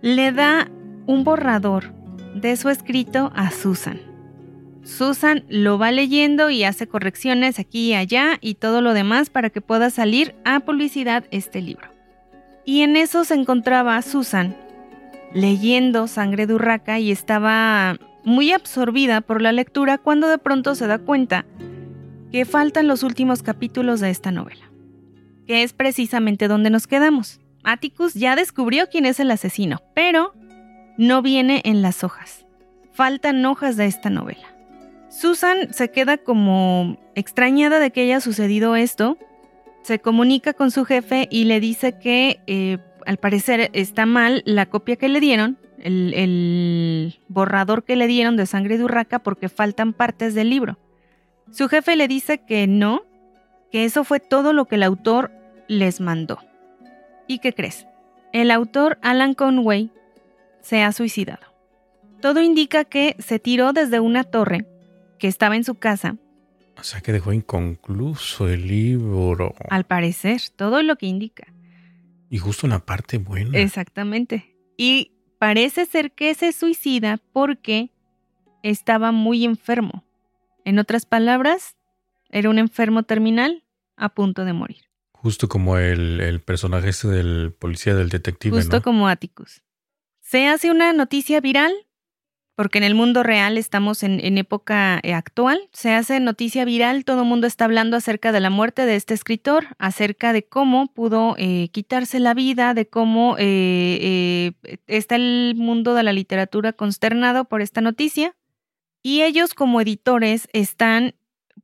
[0.00, 0.70] le da
[1.06, 1.92] un borrador
[2.34, 4.00] de su escrito a Susan.
[4.84, 9.50] Susan lo va leyendo y hace correcciones aquí y allá y todo lo demás para
[9.50, 11.88] que pueda salir a publicidad este libro.
[12.64, 14.56] Y en eso se encontraba Susan
[15.34, 20.86] leyendo Sangre de Urraca y estaba muy absorbida por la lectura cuando de pronto se
[20.86, 21.44] da cuenta
[22.32, 24.70] que faltan los últimos capítulos de esta novela,
[25.46, 27.40] que es precisamente donde nos quedamos.
[27.62, 30.32] Atticus ya descubrió quién es el asesino, pero
[30.96, 32.46] no viene en las hojas.
[32.92, 34.48] Faltan hojas de esta novela.
[35.10, 39.18] Susan se queda como extrañada de que haya sucedido esto.
[39.82, 44.66] Se comunica con su jefe y le dice que eh, al parecer está mal la
[44.66, 49.50] copia que le dieron, el, el borrador que le dieron de Sangre de Urraca porque
[49.50, 50.78] faltan partes del libro.
[51.52, 53.02] Su jefe le dice que no,
[53.70, 55.30] que eso fue todo lo que el autor
[55.68, 56.38] les mandó.
[57.28, 57.86] ¿Y qué crees?
[58.32, 59.90] El autor Alan Conway
[60.62, 61.46] se ha suicidado.
[62.22, 64.66] Todo indica que se tiró desde una torre
[65.18, 66.16] que estaba en su casa.
[66.78, 69.54] O sea que dejó inconcluso el libro.
[69.68, 71.52] Al parecer, todo lo que indica.
[72.30, 73.58] Y justo una parte buena.
[73.58, 74.56] Exactamente.
[74.78, 77.90] Y parece ser que se suicida porque
[78.62, 80.04] estaba muy enfermo.
[80.64, 81.76] En otras palabras,
[82.30, 83.64] era un enfermo terminal
[83.96, 84.84] a punto de morir.
[85.12, 88.56] Justo como el, personaje este del policía, del detective.
[88.56, 89.62] Justo como Atticus.
[90.20, 91.72] Se hace una noticia viral
[92.54, 97.22] porque en el mundo real estamos en, época eh, actual, se hace noticia viral, todo
[97.22, 101.34] el mundo está hablando acerca de la muerte de este escritor, acerca de cómo pudo
[101.38, 104.52] eh, quitarse la vida, de cómo eh,
[104.86, 108.36] está el mundo de la literatura consternado por esta noticia.
[109.02, 111.14] Y ellos como editores están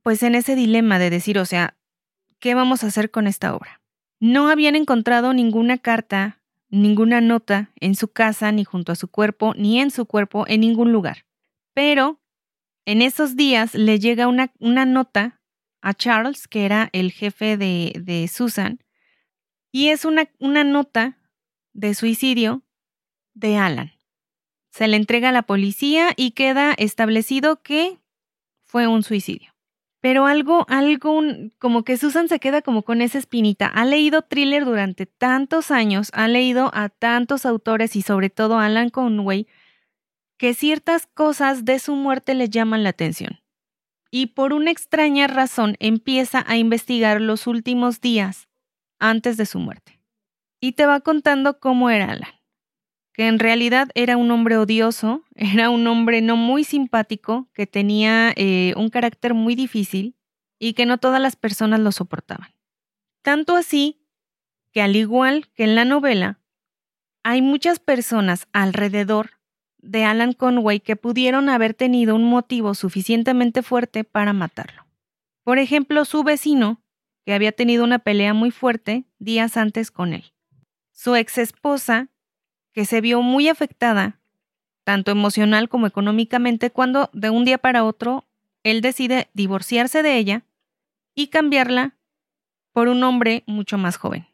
[0.03, 1.77] pues en ese dilema de decir, o sea,
[2.39, 3.81] ¿qué vamos a hacer con esta obra?
[4.19, 9.53] No habían encontrado ninguna carta ninguna nota en su casa, ni junto a su cuerpo,
[9.55, 11.25] ni en su cuerpo, en ningún lugar.
[11.73, 12.21] Pero
[12.85, 15.41] en esos días le llega una, una nota
[15.81, 18.79] a Charles, que era el jefe de, de Susan,
[19.71, 21.17] y es una, una nota
[21.73, 22.63] de suicidio
[23.33, 23.91] de Alan.
[24.69, 27.99] Se le entrega a la policía y queda establecido que
[28.63, 29.53] fue un suicidio.
[30.01, 31.21] Pero algo, algo,
[31.57, 33.67] como que Susan se queda como con esa espinita.
[33.67, 38.65] Ha leído thriller durante tantos años, ha leído a tantos autores y sobre todo a
[38.65, 39.47] Alan Conway,
[40.37, 43.41] que ciertas cosas de su muerte le llaman la atención.
[44.09, 48.47] Y por una extraña razón empieza a investigar los últimos días
[48.99, 49.99] antes de su muerte.
[50.61, 52.38] Y te va contando cómo era Alan
[53.13, 58.33] que en realidad era un hombre odioso, era un hombre no muy simpático, que tenía
[58.35, 60.15] eh, un carácter muy difícil
[60.59, 62.53] y que no todas las personas lo soportaban.
[63.21, 64.01] Tanto así
[64.71, 66.39] que al igual que en la novela,
[67.23, 69.31] hay muchas personas alrededor
[69.81, 74.85] de Alan Conway que pudieron haber tenido un motivo suficientemente fuerte para matarlo.
[75.43, 76.81] Por ejemplo, su vecino,
[77.25, 80.33] que había tenido una pelea muy fuerte días antes con él.
[80.91, 82.09] Su ex esposa,
[82.79, 84.21] que se vio muy afectada,
[84.85, 88.25] tanto emocional como económicamente, cuando de un día para otro
[88.63, 90.45] él decide divorciarse de ella
[91.13, 91.97] y cambiarla
[92.71, 94.27] por un hombre mucho más joven.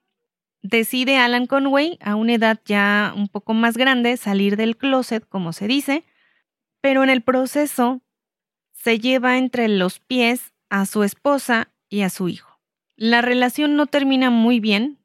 [0.61, 5.51] Decide Alan Conway, a una edad ya un poco más grande, salir del closet, como
[5.51, 6.03] se dice,
[6.81, 8.03] pero en el proceso
[8.73, 12.59] se lleva entre los pies a su esposa y a su hijo.
[12.95, 14.99] La relación no termina muy bien,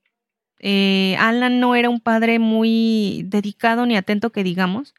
[0.61, 4.95] eh, Alan no era un padre muy dedicado ni atento que digamos,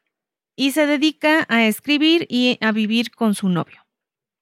[0.56, 3.86] y se dedica a escribir y a vivir con su novio.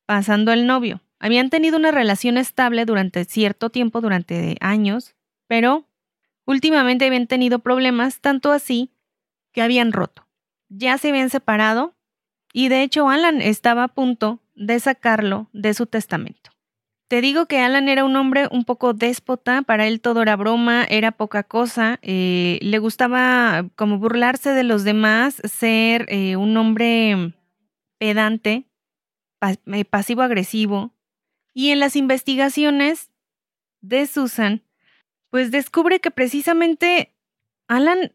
[0.06, 1.02] Pasando al novio.
[1.18, 5.14] Habían tenido una relación estable durante cierto tiempo, durante años,
[5.46, 5.87] pero
[6.46, 8.90] últimamente habían tenido problemas, tanto así
[9.52, 10.26] que habían roto.
[10.68, 11.94] Ya se habían separado
[12.52, 16.50] y de hecho Alan estaba a punto de sacarlo de su testamento.
[17.10, 20.84] Te digo que Alan era un hombre un poco déspota, para él todo era broma,
[20.88, 27.34] era poca cosa, eh, le gustaba como burlarse de los demás, ser eh, un hombre
[27.98, 28.68] pedante,
[29.42, 30.94] eh, pasivo-agresivo.
[31.52, 33.10] Y en las investigaciones
[33.80, 34.62] de Susan,
[35.30, 37.12] pues descubre que precisamente
[37.66, 38.12] Alan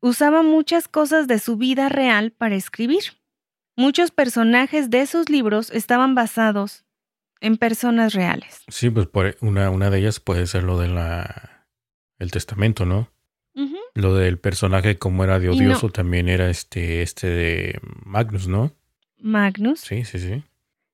[0.00, 3.02] usaba muchas cosas de su vida real para escribir.
[3.76, 6.85] Muchos personajes de sus libros estaban basados
[7.40, 8.62] en personas reales.
[8.68, 11.66] Sí, pues por una, una de ellas puede ser lo de la
[12.18, 13.10] el testamento, ¿no?
[13.94, 18.76] Lo del personaje como era de odioso también era este, este de Magnus, ¿no?
[19.16, 19.80] Magnus.
[19.80, 20.42] Sí, sí, sí.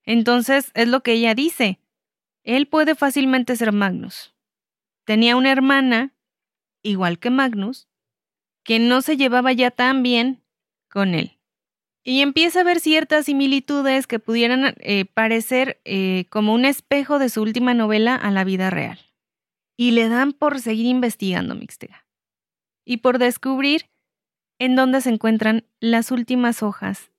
[0.04, 1.80] Entonces es lo que ella dice.
[2.44, 4.32] Él puede fácilmente ser Magnus.
[5.04, 6.12] Tenía una hermana,
[6.82, 7.88] igual que Magnus,
[8.62, 10.44] que no se llevaba ya tan bien
[10.88, 11.38] con él.
[12.04, 17.28] Y empieza a ver ciertas similitudes que pudieran eh, parecer eh, como un espejo de
[17.28, 18.98] su última novela a la vida real.
[19.76, 22.06] Y le dan por seguir investigando Mixtega.
[22.84, 23.88] Y por descubrir
[24.58, 27.10] en dónde se encuentran las últimas hojas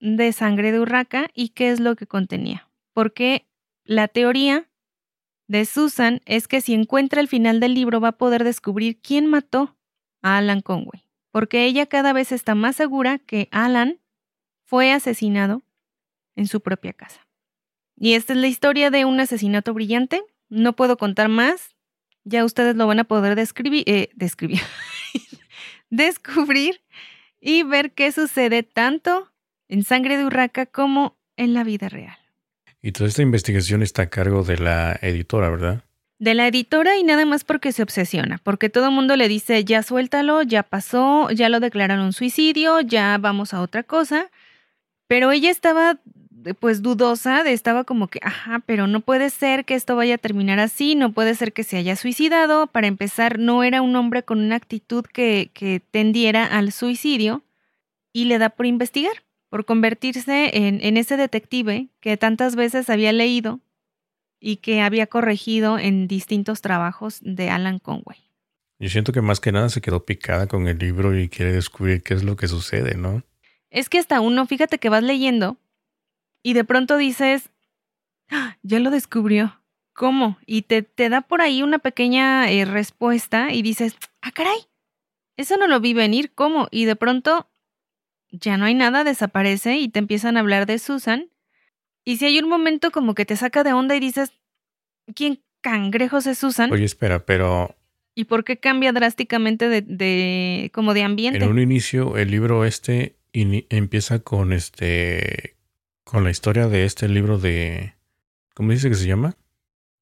[0.00, 2.68] de sangre de urraca y qué es lo que contenía.
[2.92, 3.46] Porque
[3.84, 4.68] la teoría
[5.46, 9.26] de Susan es que si encuentra el final del libro va a poder descubrir quién
[9.26, 9.76] mató
[10.22, 11.04] a Alan Conway.
[11.30, 14.01] Porque ella cada vez está más segura que Alan
[14.72, 15.60] fue asesinado
[16.34, 17.20] en su propia casa.
[17.94, 20.22] Y esta es la historia de un asesinato brillante.
[20.48, 21.76] No puedo contar más.
[22.24, 24.62] Ya ustedes lo van a poder describir, eh, describir,
[25.90, 26.80] descubrir
[27.38, 29.30] y ver qué sucede tanto
[29.68, 32.16] en Sangre de Urraca como en la vida real.
[32.80, 35.84] Y toda esta investigación está a cargo de la editora, ¿verdad?
[36.18, 39.66] De la editora y nada más porque se obsesiona, porque todo el mundo le dice,
[39.66, 44.30] ya suéltalo, ya pasó, ya lo declararon suicidio, ya vamos a otra cosa.
[45.12, 46.00] Pero ella estaba
[46.58, 50.18] pues dudosa, de estaba como que, ajá, pero no puede ser que esto vaya a
[50.18, 52.66] terminar así, no puede ser que se haya suicidado.
[52.66, 57.44] Para empezar, no era un hombre con una actitud que, que tendiera al suicidio
[58.14, 59.12] y le da por investigar,
[59.50, 63.60] por convertirse en, en ese detective que tantas veces había leído
[64.40, 68.16] y que había corregido en distintos trabajos de Alan Conway.
[68.78, 72.02] Yo siento que más que nada se quedó picada con el libro y quiere descubrir
[72.02, 73.22] qué es lo que sucede, ¿no?
[73.72, 75.56] Es que hasta uno, fíjate que vas leyendo
[76.42, 77.50] y de pronto dices,
[78.30, 78.58] ¡Ah!
[78.62, 79.58] ya lo descubrió.
[79.94, 80.38] ¿Cómo?
[80.46, 84.58] Y te, te da por ahí una pequeña eh, respuesta y dices, ah, caray,
[85.36, 86.68] eso no lo vi venir, ¿cómo?
[86.70, 87.50] Y de pronto
[88.30, 91.30] ya no hay nada, desaparece y te empiezan a hablar de Susan.
[92.04, 94.32] Y si hay un momento como que te saca de onda y dices,
[95.14, 96.72] ¿quién cangrejos es Susan?
[96.72, 97.76] Oye, espera, pero...
[98.14, 101.44] ¿Y por qué cambia drásticamente de, de como de ambiente?
[101.44, 105.56] En un inicio, el libro este empieza con este
[106.04, 107.94] con la historia de este libro de.
[108.54, 109.36] ¿Cómo dice que se llama?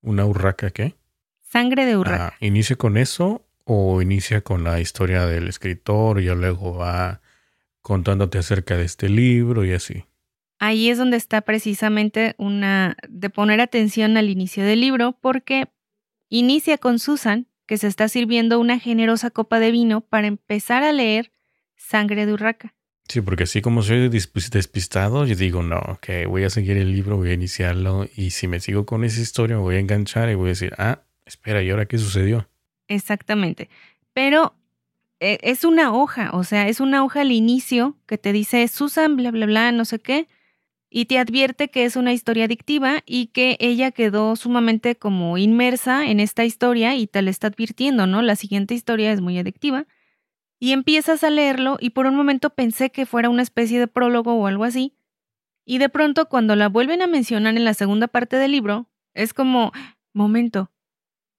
[0.03, 0.97] ¿Una urraca qué?
[1.43, 2.29] Sangre de urraca.
[2.29, 7.21] Ah, ¿Inicia con eso o inicia con la historia del escritor y luego va
[7.81, 10.05] contándote acerca de este libro y así?
[10.59, 15.69] Ahí es donde está precisamente una de poner atención al inicio del libro porque
[16.29, 20.93] inicia con Susan, que se está sirviendo una generosa copa de vino para empezar a
[20.93, 21.33] leer
[21.77, 22.75] Sangre de Urraca.
[23.11, 27.16] Sí, porque así como soy despistado, yo digo, no, ok, voy a seguir el libro,
[27.16, 30.37] voy a iniciarlo y si me sigo con esa historia me voy a enganchar y
[30.37, 32.49] voy a decir, ah, espera, ¿y ahora qué sucedió?
[32.87, 33.68] Exactamente.
[34.12, 34.55] Pero
[35.18, 39.16] eh, es una hoja, o sea, es una hoja al inicio que te dice Susan,
[39.16, 40.29] bla, bla, bla, no sé qué,
[40.88, 46.09] y te advierte que es una historia adictiva y que ella quedó sumamente como inmersa
[46.09, 48.23] en esta historia y te la está advirtiendo, ¿no?
[48.23, 49.88] La siguiente historia es muy adictiva
[50.61, 54.35] y empiezas a leerlo y por un momento pensé que fuera una especie de prólogo
[54.35, 54.94] o algo así.
[55.64, 59.33] Y de pronto cuando la vuelven a mencionar en la segunda parte del libro, es
[59.33, 59.73] como,
[60.12, 60.70] momento,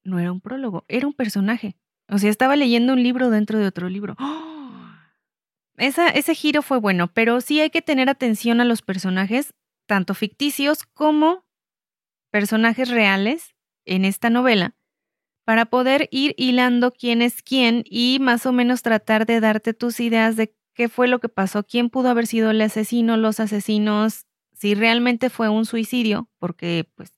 [0.03, 1.77] no era un prólogo, era un personaje.
[2.09, 4.17] O sea, estaba leyendo un libro dentro de otro libro.
[5.77, 9.55] Esa, ese giro fue bueno, pero sí hay que tener atención a los personajes,
[9.87, 11.43] tanto ficticios como
[12.29, 13.55] personajes reales
[13.85, 14.75] en esta novela,
[15.51, 19.99] para poder ir hilando quién es quién y más o menos tratar de darte tus
[19.99, 24.27] ideas de qué fue lo que pasó, quién pudo haber sido el asesino, los asesinos,
[24.53, 27.11] si realmente fue un suicidio, porque pues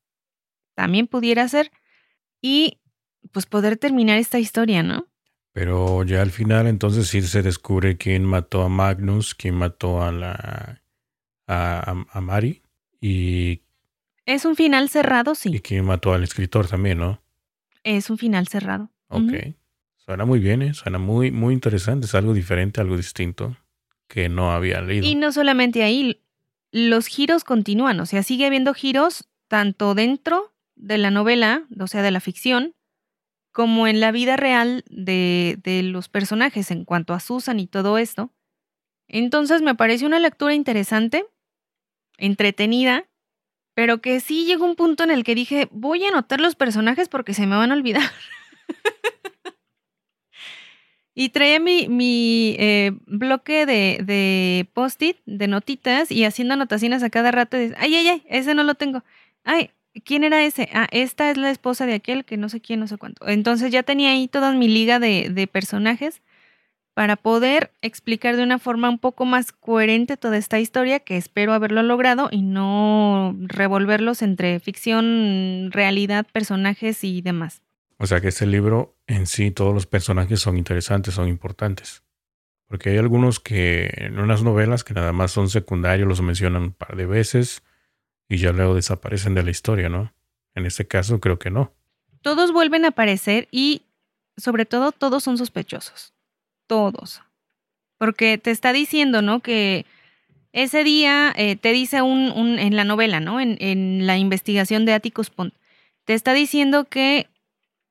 [0.73, 1.69] también pudiera ser,
[2.41, 2.79] y
[3.31, 5.05] pues poder terminar esta historia, ¿no?
[5.51, 10.11] Pero ya al final entonces sí se descubre quién mató a Magnus, quién mató a
[10.11, 10.81] la
[11.45, 12.63] a, a Mari
[12.99, 13.61] y
[14.25, 15.53] es un final cerrado, sí.
[15.53, 17.22] Y quién mató al escritor también, ¿no?
[17.83, 18.89] Es un final cerrado.
[19.09, 19.55] Ok.
[19.97, 20.73] Suena muy bien, ¿eh?
[20.73, 22.07] Suena muy, muy interesante.
[22.07, 23.55] Es algo diferente, algo distinto
[24.07, 25.05] que no había leído.
[25.05, 26.21] Y no solamente ahí,
[26.71, 27.99] los giros continúan.
[27.99, 32.75] O sea, sigue habiendo giros tanto dentro de la novela, o sea, de la ficción,
[33.51, 37.97] como en la vida real de, de los personajes en cuanto a Susan y todo
[37.97, 38.33] esto.
[39.07, 41.25] Entonces me parece una lectura interesante,
[42.17, 43.05] entretenida,
[43.73, 47.09] pero que sí llegó un punto en el que dije, voy a anotar los personajes
[47.09, 48.03] porque se me van a olvidar.
[51.15, 57.09] y traía mi, mi eh, bloque de, de post-it, de notitas, y haciendo anotaciones a
[57.09, 57.57] cada rato.
[57.57, 59.03] ay, ay, ay, ese no lo tengo.
[59.43, 59.71] Ay,
[60.05, 60.69] ¿quién era ese?
[60.73, 63.27] Ah, esta es la esposa de aquel que no sé quién, no sé cuánto.
[63.27, 66.21] Entonces ya tenía ahí toda mi liga de, de personajes
[66.93, 71.53] para poder explicar de una forma un poco más coherente toda esta historia, que espero
[71.53, 77.61] haberlo logrado y no revolverlos entre ficción, realidad, personajes y demás.
[77.97, 82.03] O sea que este libro en sí, todos los personajes son interesantes, son importantes.
[82.67, 86.71] Porque hay algunos que en unas novelas que nada más son secundarios, los mencionan un
[86.71, 87.63] par de veces
[88.29, 90.13] y ya luego desaparecen de la historia, ¿no?
[90.55, 91.73] En este caso creo que no.
[92.21, 93.83] Todos vuelven a aparecer y
[94.37, 96.13] sobre todo todos son sospechosos
[96.67, 97.21] todos.
[97.97, 99.39] Porque te está diciendo, ¿no?
[99.39, 99.85] Que
[100.51, 103.39] Ese día eh, te dice un, en la novela, ¿no?
[103.39, 105.53] En, la investigación de Atticus Pond,
[106.05, 107.27] te está diciendo que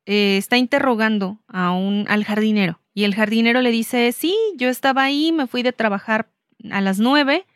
[0.06, 2.80] eh, está interrogando a un, al jardinero.
[2.94, 6.30] Y el jardinero le dice, sí, yo estaba ahí, me fui de trabajar
[6.70, 7.46] a las nueve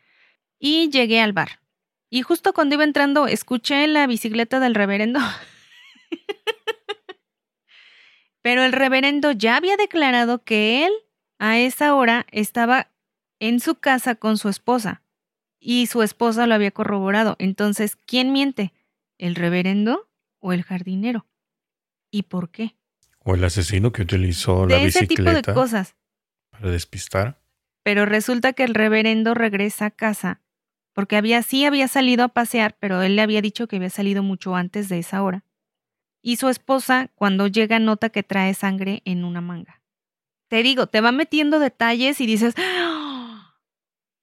[0.59, 1.59] y llegué al bar.
[2.09, 5.19] Y justo cuando iba entrando, escuché la bicicleta del reverendo.
[8.41, 10.93] Pero el reverendo ya había declarado que él
[11.39, 12.91] a esa hora estaba
[13.39, 15.03] en su casa con su esposa
[15.59, 17.35] y su esposa lo había corroborado.
[17.39, 18.73] Entonces, ¿quién miente?
[19.17, 20.09] ¿El reverendo
[20.39, 21.25] o el jardinero?
[22.11, 22.75] ¿Y por qué?
[23.19, 25.95] O el asesino que utilizó la ese bicicleta tipo de cosas.
[26.49, 27.41] para despistar.
[27.83, 30.41] Pero resulta que el reverendo regresa a casa
[30.97, 34.23] porque había sí había salido a pasear, pero él le había dicho que había salido
[34.23, 35.43] mucho antes de esa hora.
[36.23, 39.83] Y su esposa, cuando llega, nota que trae sangre en una manga.
[40.49, 43.55] Te digo, te va metiendo detalles y dices, ¡Ah!".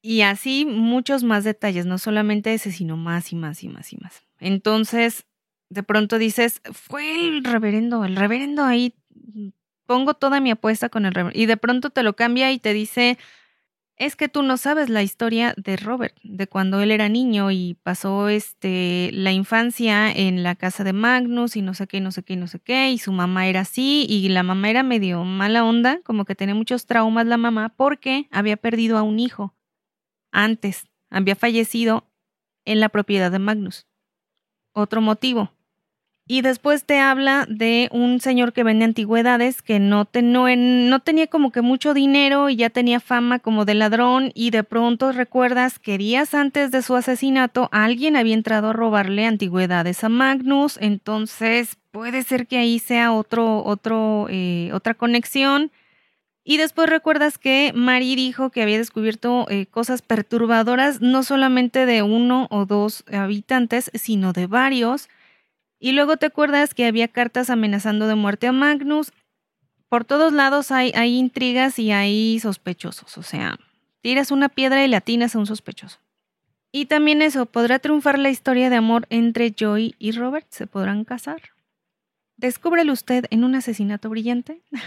[0.02, 3.96] y así muchos más detalles, no solamente ese, sino más y más y más y
[3.98, 4.22] más.
[4.38, 5.26] Entonces,
[5.70, 8.94] de pronto dices, fue el reverendo, el reverendo ahí,
[9.86, 11.40] pongo toda mi apuesta con el reverendo.
[11.40, 13.18] Y de pronto te lo cambia y te dice,
[13.96, 17.74] es que tú no sabes la historia de Robert, de cuando él era niño y
[17.82, 22.24] pasó este la infancia en la casa de Magnus y no sé qué, no sé
[22.24, 25.64] qué, no sé qué, y su mamá era así y la mamá era medio mala
[25.64, 29.54] onda, como que tenía muchos traumas la mamá porque había perdido a un hijo
[30.32, 32.10] antes, había fallecido
[32.64, 33.86] en la propiedad de Magnus.
[34.72, 35.52] Otro motivo,
[36.26, 41.52] y después te habla de un señor que vende antigüedades que no, no, tenía como
[41.52, 45.98] que mucho dinero y ya tenía fama como de ladrón y de pronto recuerdas que
[45.98, 52.22] días antes de su asesinato alguien había entrado a robarle antigüedades a Magnus, entonces puede
[52.22, 55.70] ser que ahí sea otro, otro, eh, otra conexión.
[56.46, 62.02] Y después recuerdas que Mari dijo que había descubierto eh, cosas perturbadoras no solamente de
[62.02, 65.08] uno o dos habitantes, sino de varios
[65.84, 69.12] y luego te acuerdas que había cartas amenazando de muerte a Magnus.
[69.90, 73.18] Por todos lados hay, hay intrigas y hay sospechosos.
[73.18, 73.58] O sea,
[74.00, 75.98] tiras una piedra y la atinas a un sospechoso.
[76.72, 80.46] Y también eso, ¿podrá triunfar la historia de amor entre Joy y Robert?
[80.48, 81.42] ¿Se podrán casar?
[82.38, 84.62] Descúbrelo usted en un asesinato brillante.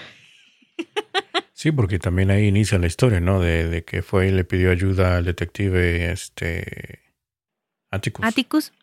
[1.53, 3.39] Sí, porque también ahí inicia la historia, ¿no?
[3.39, 7.01] De, que fue y le pidió ayuda al detective este
[7.89, 8.23] Atticus.
[8.23, 8.73] Atticus.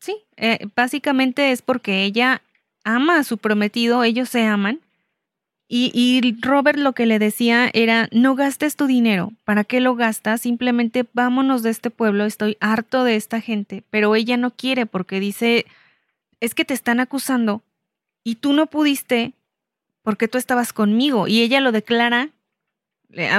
[0.00, 2.42] Sí, eh, básicamente es porque ella
[2.84, 4.80] ama a su prometido, ellos se aman.
[5.68, 9.94] Y, y, Robert lo que le decía era, no gastes tu dinero, ¿para qué lo
[9.94, 10.40] gastas?
[10.40, 15.20] Simplemente vámonos de este pueblo, estoy harto de esta gente, pero ella no quiere porque
[15.20, 15.66] dice,
[16.40, 17.62] es que te están acusando
[18.24, 19.32] y tú no pudiste
[20.02, 22.30] porque tú estabas conmigo y ella lo declara.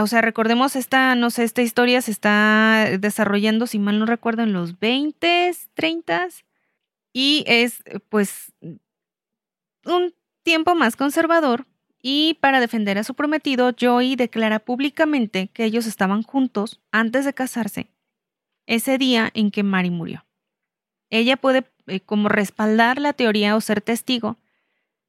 [0.02, 4.44] O sea, recordemos esta, no sé, esta historia se está desarrollando, si mal no recuerdo,
[4.44, 6.28] en los 20, 30
[7.14, 8.54] y es eh, pues
[9.86, 11.66] un tiempo más conservador
[12.02, 17.34] y para defender a su prometido, Joey declara públicamente que ellos estaban juntos antes de
[17.34, 17.92] casarse,
[18.66, 20.26] ese día en que Mary murió.
[21.10, 24.38] Ella puede eh, como respaldar la teoría o ser testigo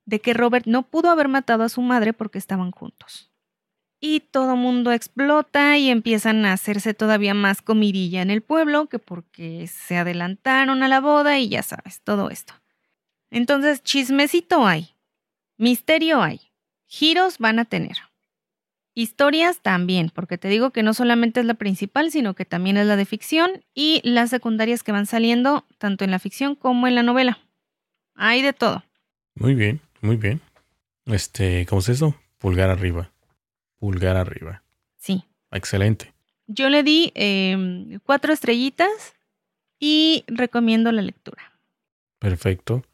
[0.04, 3.31] de que Robert no pudo haber matado a su madre porque estaban juntos
[4.04, 8.98] y todo mundo explota y empiezan a hacerse todavía más comidilla en el pueblo, que
[8.98, 12.52] porque se adelantaron a la boda y ya sabes, todo esto.
[13.30, 14.96] Entonces, chismecito hay,
[15.56, 16.40] misterio hay,
[16.84, 17.96] giros van a tener.
[18.92, 22.88] Historias también, porque te digo que no solamente es la principal, sino que también es
[22.88, 26.96] la de ficción y las secundarias que van saliendo tanto en la ficción como en
[26.96, 27.38] la novela.
[28.16, 28.82] Hay de todo.
[29.36, 30.40] Muy bien, muy bien.
[31.06, 32.16] Este, ¿cómo es eso?
[32.38, 33.11] Pulgar arriba
[33.82, 34.62] pulgar arriba.
[34.96, 35.24] Sí.
[35.50, 36.14] Excelente.
[36.46, 39.16] Yo le di em, cuatro estrellitas
[39.80, 41.42] y recomiendo la lectura.
[42.20, 42.84] Perfecto.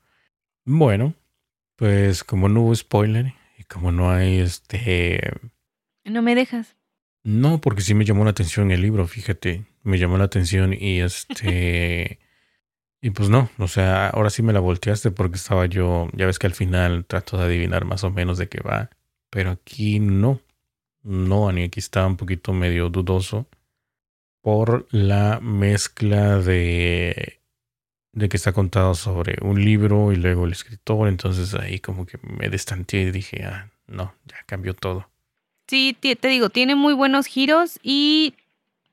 [0.65, 1.13] Bueno,
[1.77, 5.21] pues como no hubo spoiler y como no hay este...
[6.05, 6.75] No me dejas.
[7.23, 9.67] No, porque sí me llamó la atención el libro, fíjate.
[9.83, 12.19] Me llamó la atención y este...
[13.03, 16.39] y pues no, o sea, ahora sí me la volteaste porque estaba yo, ya ves
[16.39, 18.89] que al final trato de adivinar más o menos de qué va,
[19.29, 20.41] pero aquí no.
[21.03, 23.47] No, ni aquí está un poquito medio dudoso
[24.43, 27.41] por la mezcla de,
[28.13, 31.09] de que está contado sobre un libro y luego el escritor.
[31.09, 35.09] Entonces ahí como que me destanteé y dije, ah, no, ya cambió todo.
[35.67, 38.35] Sí, te digo, tiene muy buenos giros y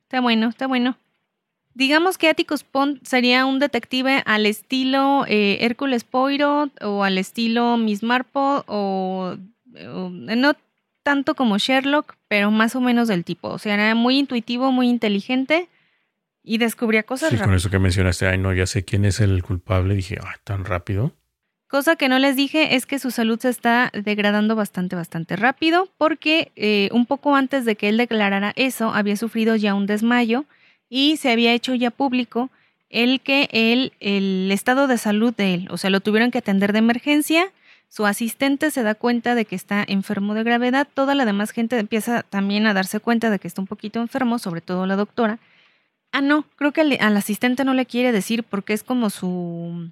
[0.03, 0.97] está bueno, está bueno.
[1.73, 7.77] Digamos que Atticus Pond sería un detective al estilo eh, Hércules Poirot o al estilo
[7.77, 9.35] Miss Marple o,
[9.85, 10.55] o no
[11.05, 13.49] tanto como Sherlock, pero más o menos del tipo.
[13.49, 15.69] O sea, era muy intuitivo, muy inteligente
[16.43, 19.43] y descubría cosas Sí, con eso que mencionaste, ay no, ya sé quién es el
[19.43, 21.11] culpable, dije, ay, tan rápido.
[21.67, 25.89] Cosa que no les dije es que su salud se está degradando bastante, bastante rápido,
[25.99, 30.45] porque eh, un poco antes de que él declarara eso, había sufrido ya un desmayo
[30.89, 32.49] y se había hecho ya público
[32.89, 36.73] el que él, el estado de salud de él, o sea, lo tuvieron que atender
[36.73, 37.51] de emergencia,
[37.95, 41.79] su asistente se da cuenta de que está enfermo de gravedad, toda la demás gente
[41.79, 45.39] empieza también a darse cuenta de que está un poquito enfermo, sobre todo la doctora.
[46.11, 49.91] Ah, no, creo que al, al asistente no le quiere decir porque es como su,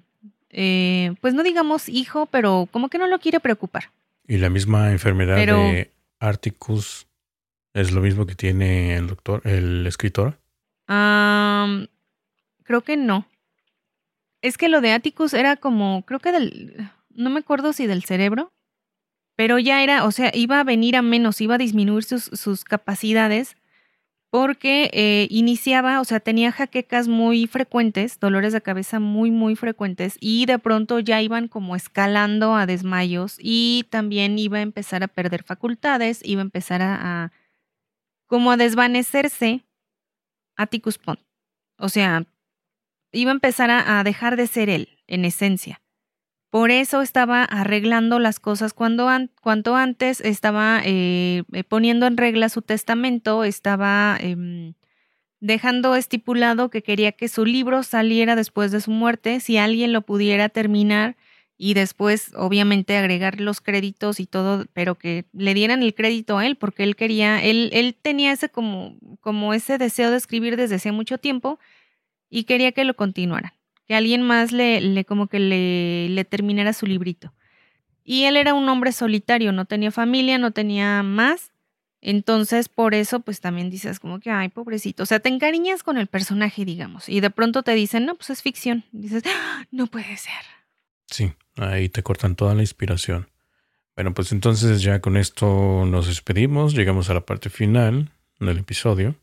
[0.50, 3.84] eh, pues no digamos hijo, pero como que no lo quiere preocupar.
[4.28, 5.90] Y la misma enfermedad Pero- de
[6.20, 7.06] Articus
[7.72, 10.38] es lo mismo que tiene el doctor, el escritor.
[10.88, 11.86] Am,
[12.64, 13.26] creo que no.
[14.42, 18.04] Es que lo de Atticus era como, creo que del, no me acuerdo si del
[18.04, 18.52] cerebro,
[19.36, 22.64] pero ya era, o sea, iba a venir a menos, iba a disminuir sus, sus
[22.64, 23.56] capacidades
[24.34, 30.16] porque eh, iniciaba, o sea, tenía jaquecas muy frecuentes, dolores de cabeza muy, muy frecuentes
[30.18, 35.08] y de pronto ya iban como escalando a desmayos y también iba a empezar a
[35.08, 37.32] perder facultades, iba a empezar a, a
[38.26, 39.64] como a desvanecerse
[40.56, 41.20] Atticus Pond.
[41.78, 42.24] O sea,
[43.12, 45.80] iba a empezar a, a dejar de ser él, en esencia.
[46.54, 52.16] Por eso estaba arreglando las cosas cuando an- cuanto antes, estaba eh, eh, poniendo en
[52.16, 54.74] regla su testamento, estaba em,
[55.40, 60.02] dejando estipulado que quería que su libro saliera después de su muerte, si alguien lo
[60.02, 61.16] pudiera terminar
[61.58, 66.46] y después obviamente agregar los créditos y todo, pero que le dieran el crédito a
[66.46, 70.76] él porque él quería, él, él tenía ese como, como ese deseo de escribir desde
[70.76, 71.58] hace mucho tiempo
[72.30, 73.54] y quería que lo continuara,
[73.86, 77.32] que alguien más le, como que le, le terminara su librito.
[78.04, 81.52] Y él era un hombre solitario, no tenía familia, no tenía más.
[82.02, 85.02] Entonces, por eso, pues también dices como que, ay, pobrecito.
[85.04, 87.08] O sea, te encariñas con el personaje, digamos.
[87.08, 88.84] Y de pronto te dicen, no, pues es ficción.
[88.92, 90.32] dices, "Ah, no puede ser.
[91.06, 93.28] Sí, ahí te cortan toda la inspiración.
[93.96, 99.14] Bueno, pues entonces ya con esto nos despedimos, llegamos a la parte final del episodio.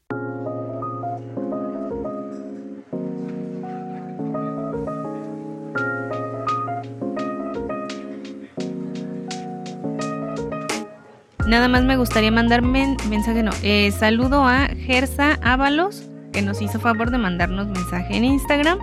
[11.52, 16.62] Nada más me gustaría mandar men- mensaje, no, eh, saludo a Gersa Ábalos, que nos
[16.62, 18.80] hizo favor de mandarnos mensaje en Instagram.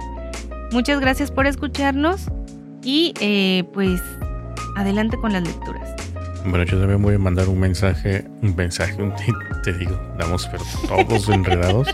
[0.71, 2.27] Muchas gracias por escucharnos
[2.85, 4.03] y eh, pues
[4.77, 5.95] adelante con las lecturas.
[6.45, 9.15] Bueno, yo también voy a mandar un mensaje, un mensaje, un,
[9.65, 10.47] te digo, damos
[10.87, 11.89] todos enredados.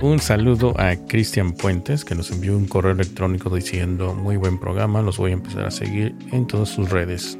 [0.00, 5.02] Un saludo a Cristian Puentes, que nos envió un correo electrónico diciendo muy buen programa,
[5.02, 7.36] los voy a empezar a seguir en todas sus redes.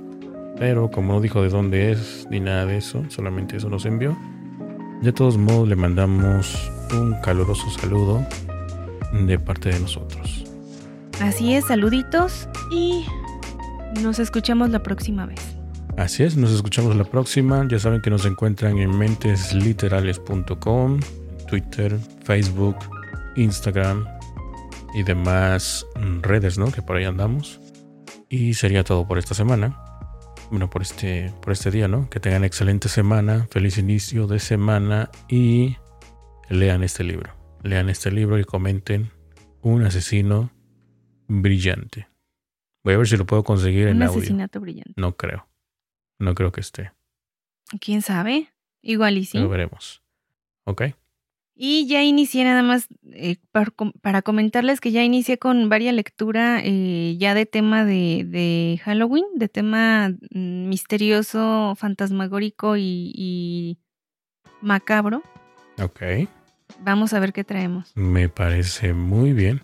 [0.62, 4.16] Pero como no dijo de dónde es ni nada de eso, solamente eso nos envió.
[5.00, 8.24] De todos modos, le mandamos un caluroso saludo
[9.12, 10.44] de parte de nosotros.
[11.20, 13.04] Así es, saluditos y
[14.02, 15.40] nos escuchamos la próxima vez.
[15.96, 17.66] Así es, nos escuchamos la próxima.
[17.68, 21.00] Ya saben que nos encuentran en mentesliterales.com,
[21.48, 22.76] Twitter, Facebook,
[23.34, 24.06] Instagram
[24.94, 25.84] y demás
[26.20, 26.70] redes, ¿no?
[26.70, 27.60] Que por ahí andamos.
[28.28, 29.81] Y sería todo por esta semana.
[30.52, 32.10] Bueno, por este, por este día, ¿no?
[32.10, 35.78] Que tengan excelente semana, feliz inicio de semana y
[36.50, 37.34] lean este libro.
[37.62, 39.10] Lean este libro y comenten
[39.62, 40.50] Un asesino
[41.26, 42.06] brillante.
[42.84, 44.18] Voy a ver si lo puedo conseguir en Un audio.
[44.18, 44.92] asesinato brillante.
[44.94, 45.48] No creo.
[46.18, 46.92] No creo que esté.
[47.80, 48.48] ¿Quién sabe?
[48.82, 49.38] Igual y sí.
[49.38, 50.02] Lo veremos.
[50.64, 50.82] ¿Ok?
[51.54, 55.94] Y ya inicié nada más eh, para, com- para comentarles que ya inicié con varias
[55.94, 63.78] lectura eh, ya de tema de, de Halloween, de tema mm, misterioso, fantasmagórico y, y
[64.62, 65.22] macabro.
[65.82, 66.02] Ok.
[66.80, 67.92] Vamos a ver qué traemos.
[67.94, 69.62] Me parece muy bien.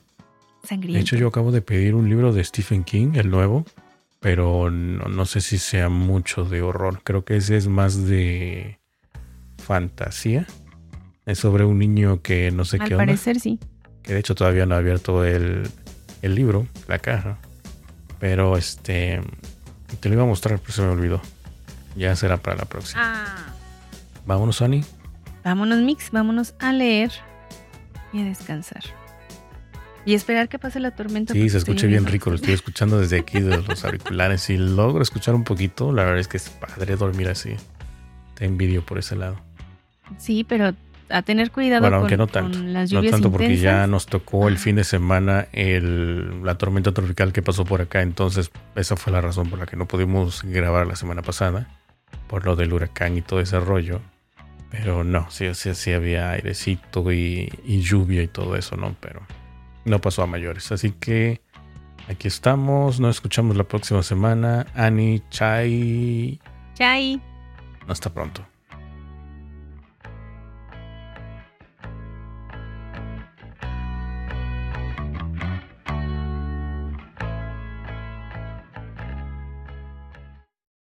[0.64, 0.94] Sangriento.
[0.98, 3.64] De hecho, yo acabo de pedir un libro de Stephen King, el nuevo,
[4.20, 7.00] pero no, no sé si sea mucho de horror.
[7.02, 8.78] Creo que ese es más de
[9.56, 10.46] fantasía.
[11.28, 13.04] Es sobre un niño que no sé Al qué onda.
[13.04, 13.58] parecer sí.
[14.02, 15.68] Que de hecho todavía no ha abierto el,
[16.22, 17.36] el libro, la caja.
[18.18, 19.20] Pero este.
[20.00, 21.20] Te lo iba a mostrar, pero se me olvidó.
[21.96, 23.02] Ya será para la próxima.
[23.04, 23.54] Ah.
[24.24, 24.82] Vámonos, Ani.
[25.44, 27.12] Vámonos, Mix, vámonos a leer
[28.14, 28.82] y a descansar.
[30.06, 31.34] Y esperar que pase la tormenta.
[31.34, 32.30] Sí, se escucha bien rico.
[32.30, 34.40] Lo estoy escuchando desde aquí, de los auriculares.
[34.40, 37.54] Si logro escuchar un poquito, la verdad es que es padre dormir así.
[38.34, 39.38] Te envidio por ese lado.
[40.16, 40.72] Sí, pero
[41.10, 43.12] a tener cuidado bueno, con, no tanto, con, las lluvias.
[43.12, 47.42] No tanto porque ya nos tocó el fin de semana el, la tormenta tropical que
[47.42, 50.96] pasó por acá, entonces esa fue la razón por la que no pudimos grabar la
[50.96, 51.68] semana pasada,
[52.26, 54.00] por lo del huracán y todo ese rollo.
[54.70, 58.94] Pero no, sí, sí, sí había airecito y, lluvia y todo eso, ¿no?
[59.00, 59.22] Pero
[59.84, 60.70] no pasó a mayores.
[60.72, 61.40] Así que
[62.08, 64.66] aquí estamos, nos escuchamos la próxima semana.
[64.74, 66.38] Ani, Chai.
[66.74, 67.20] Chai.
[67.86, 68.47] Hasta pronto.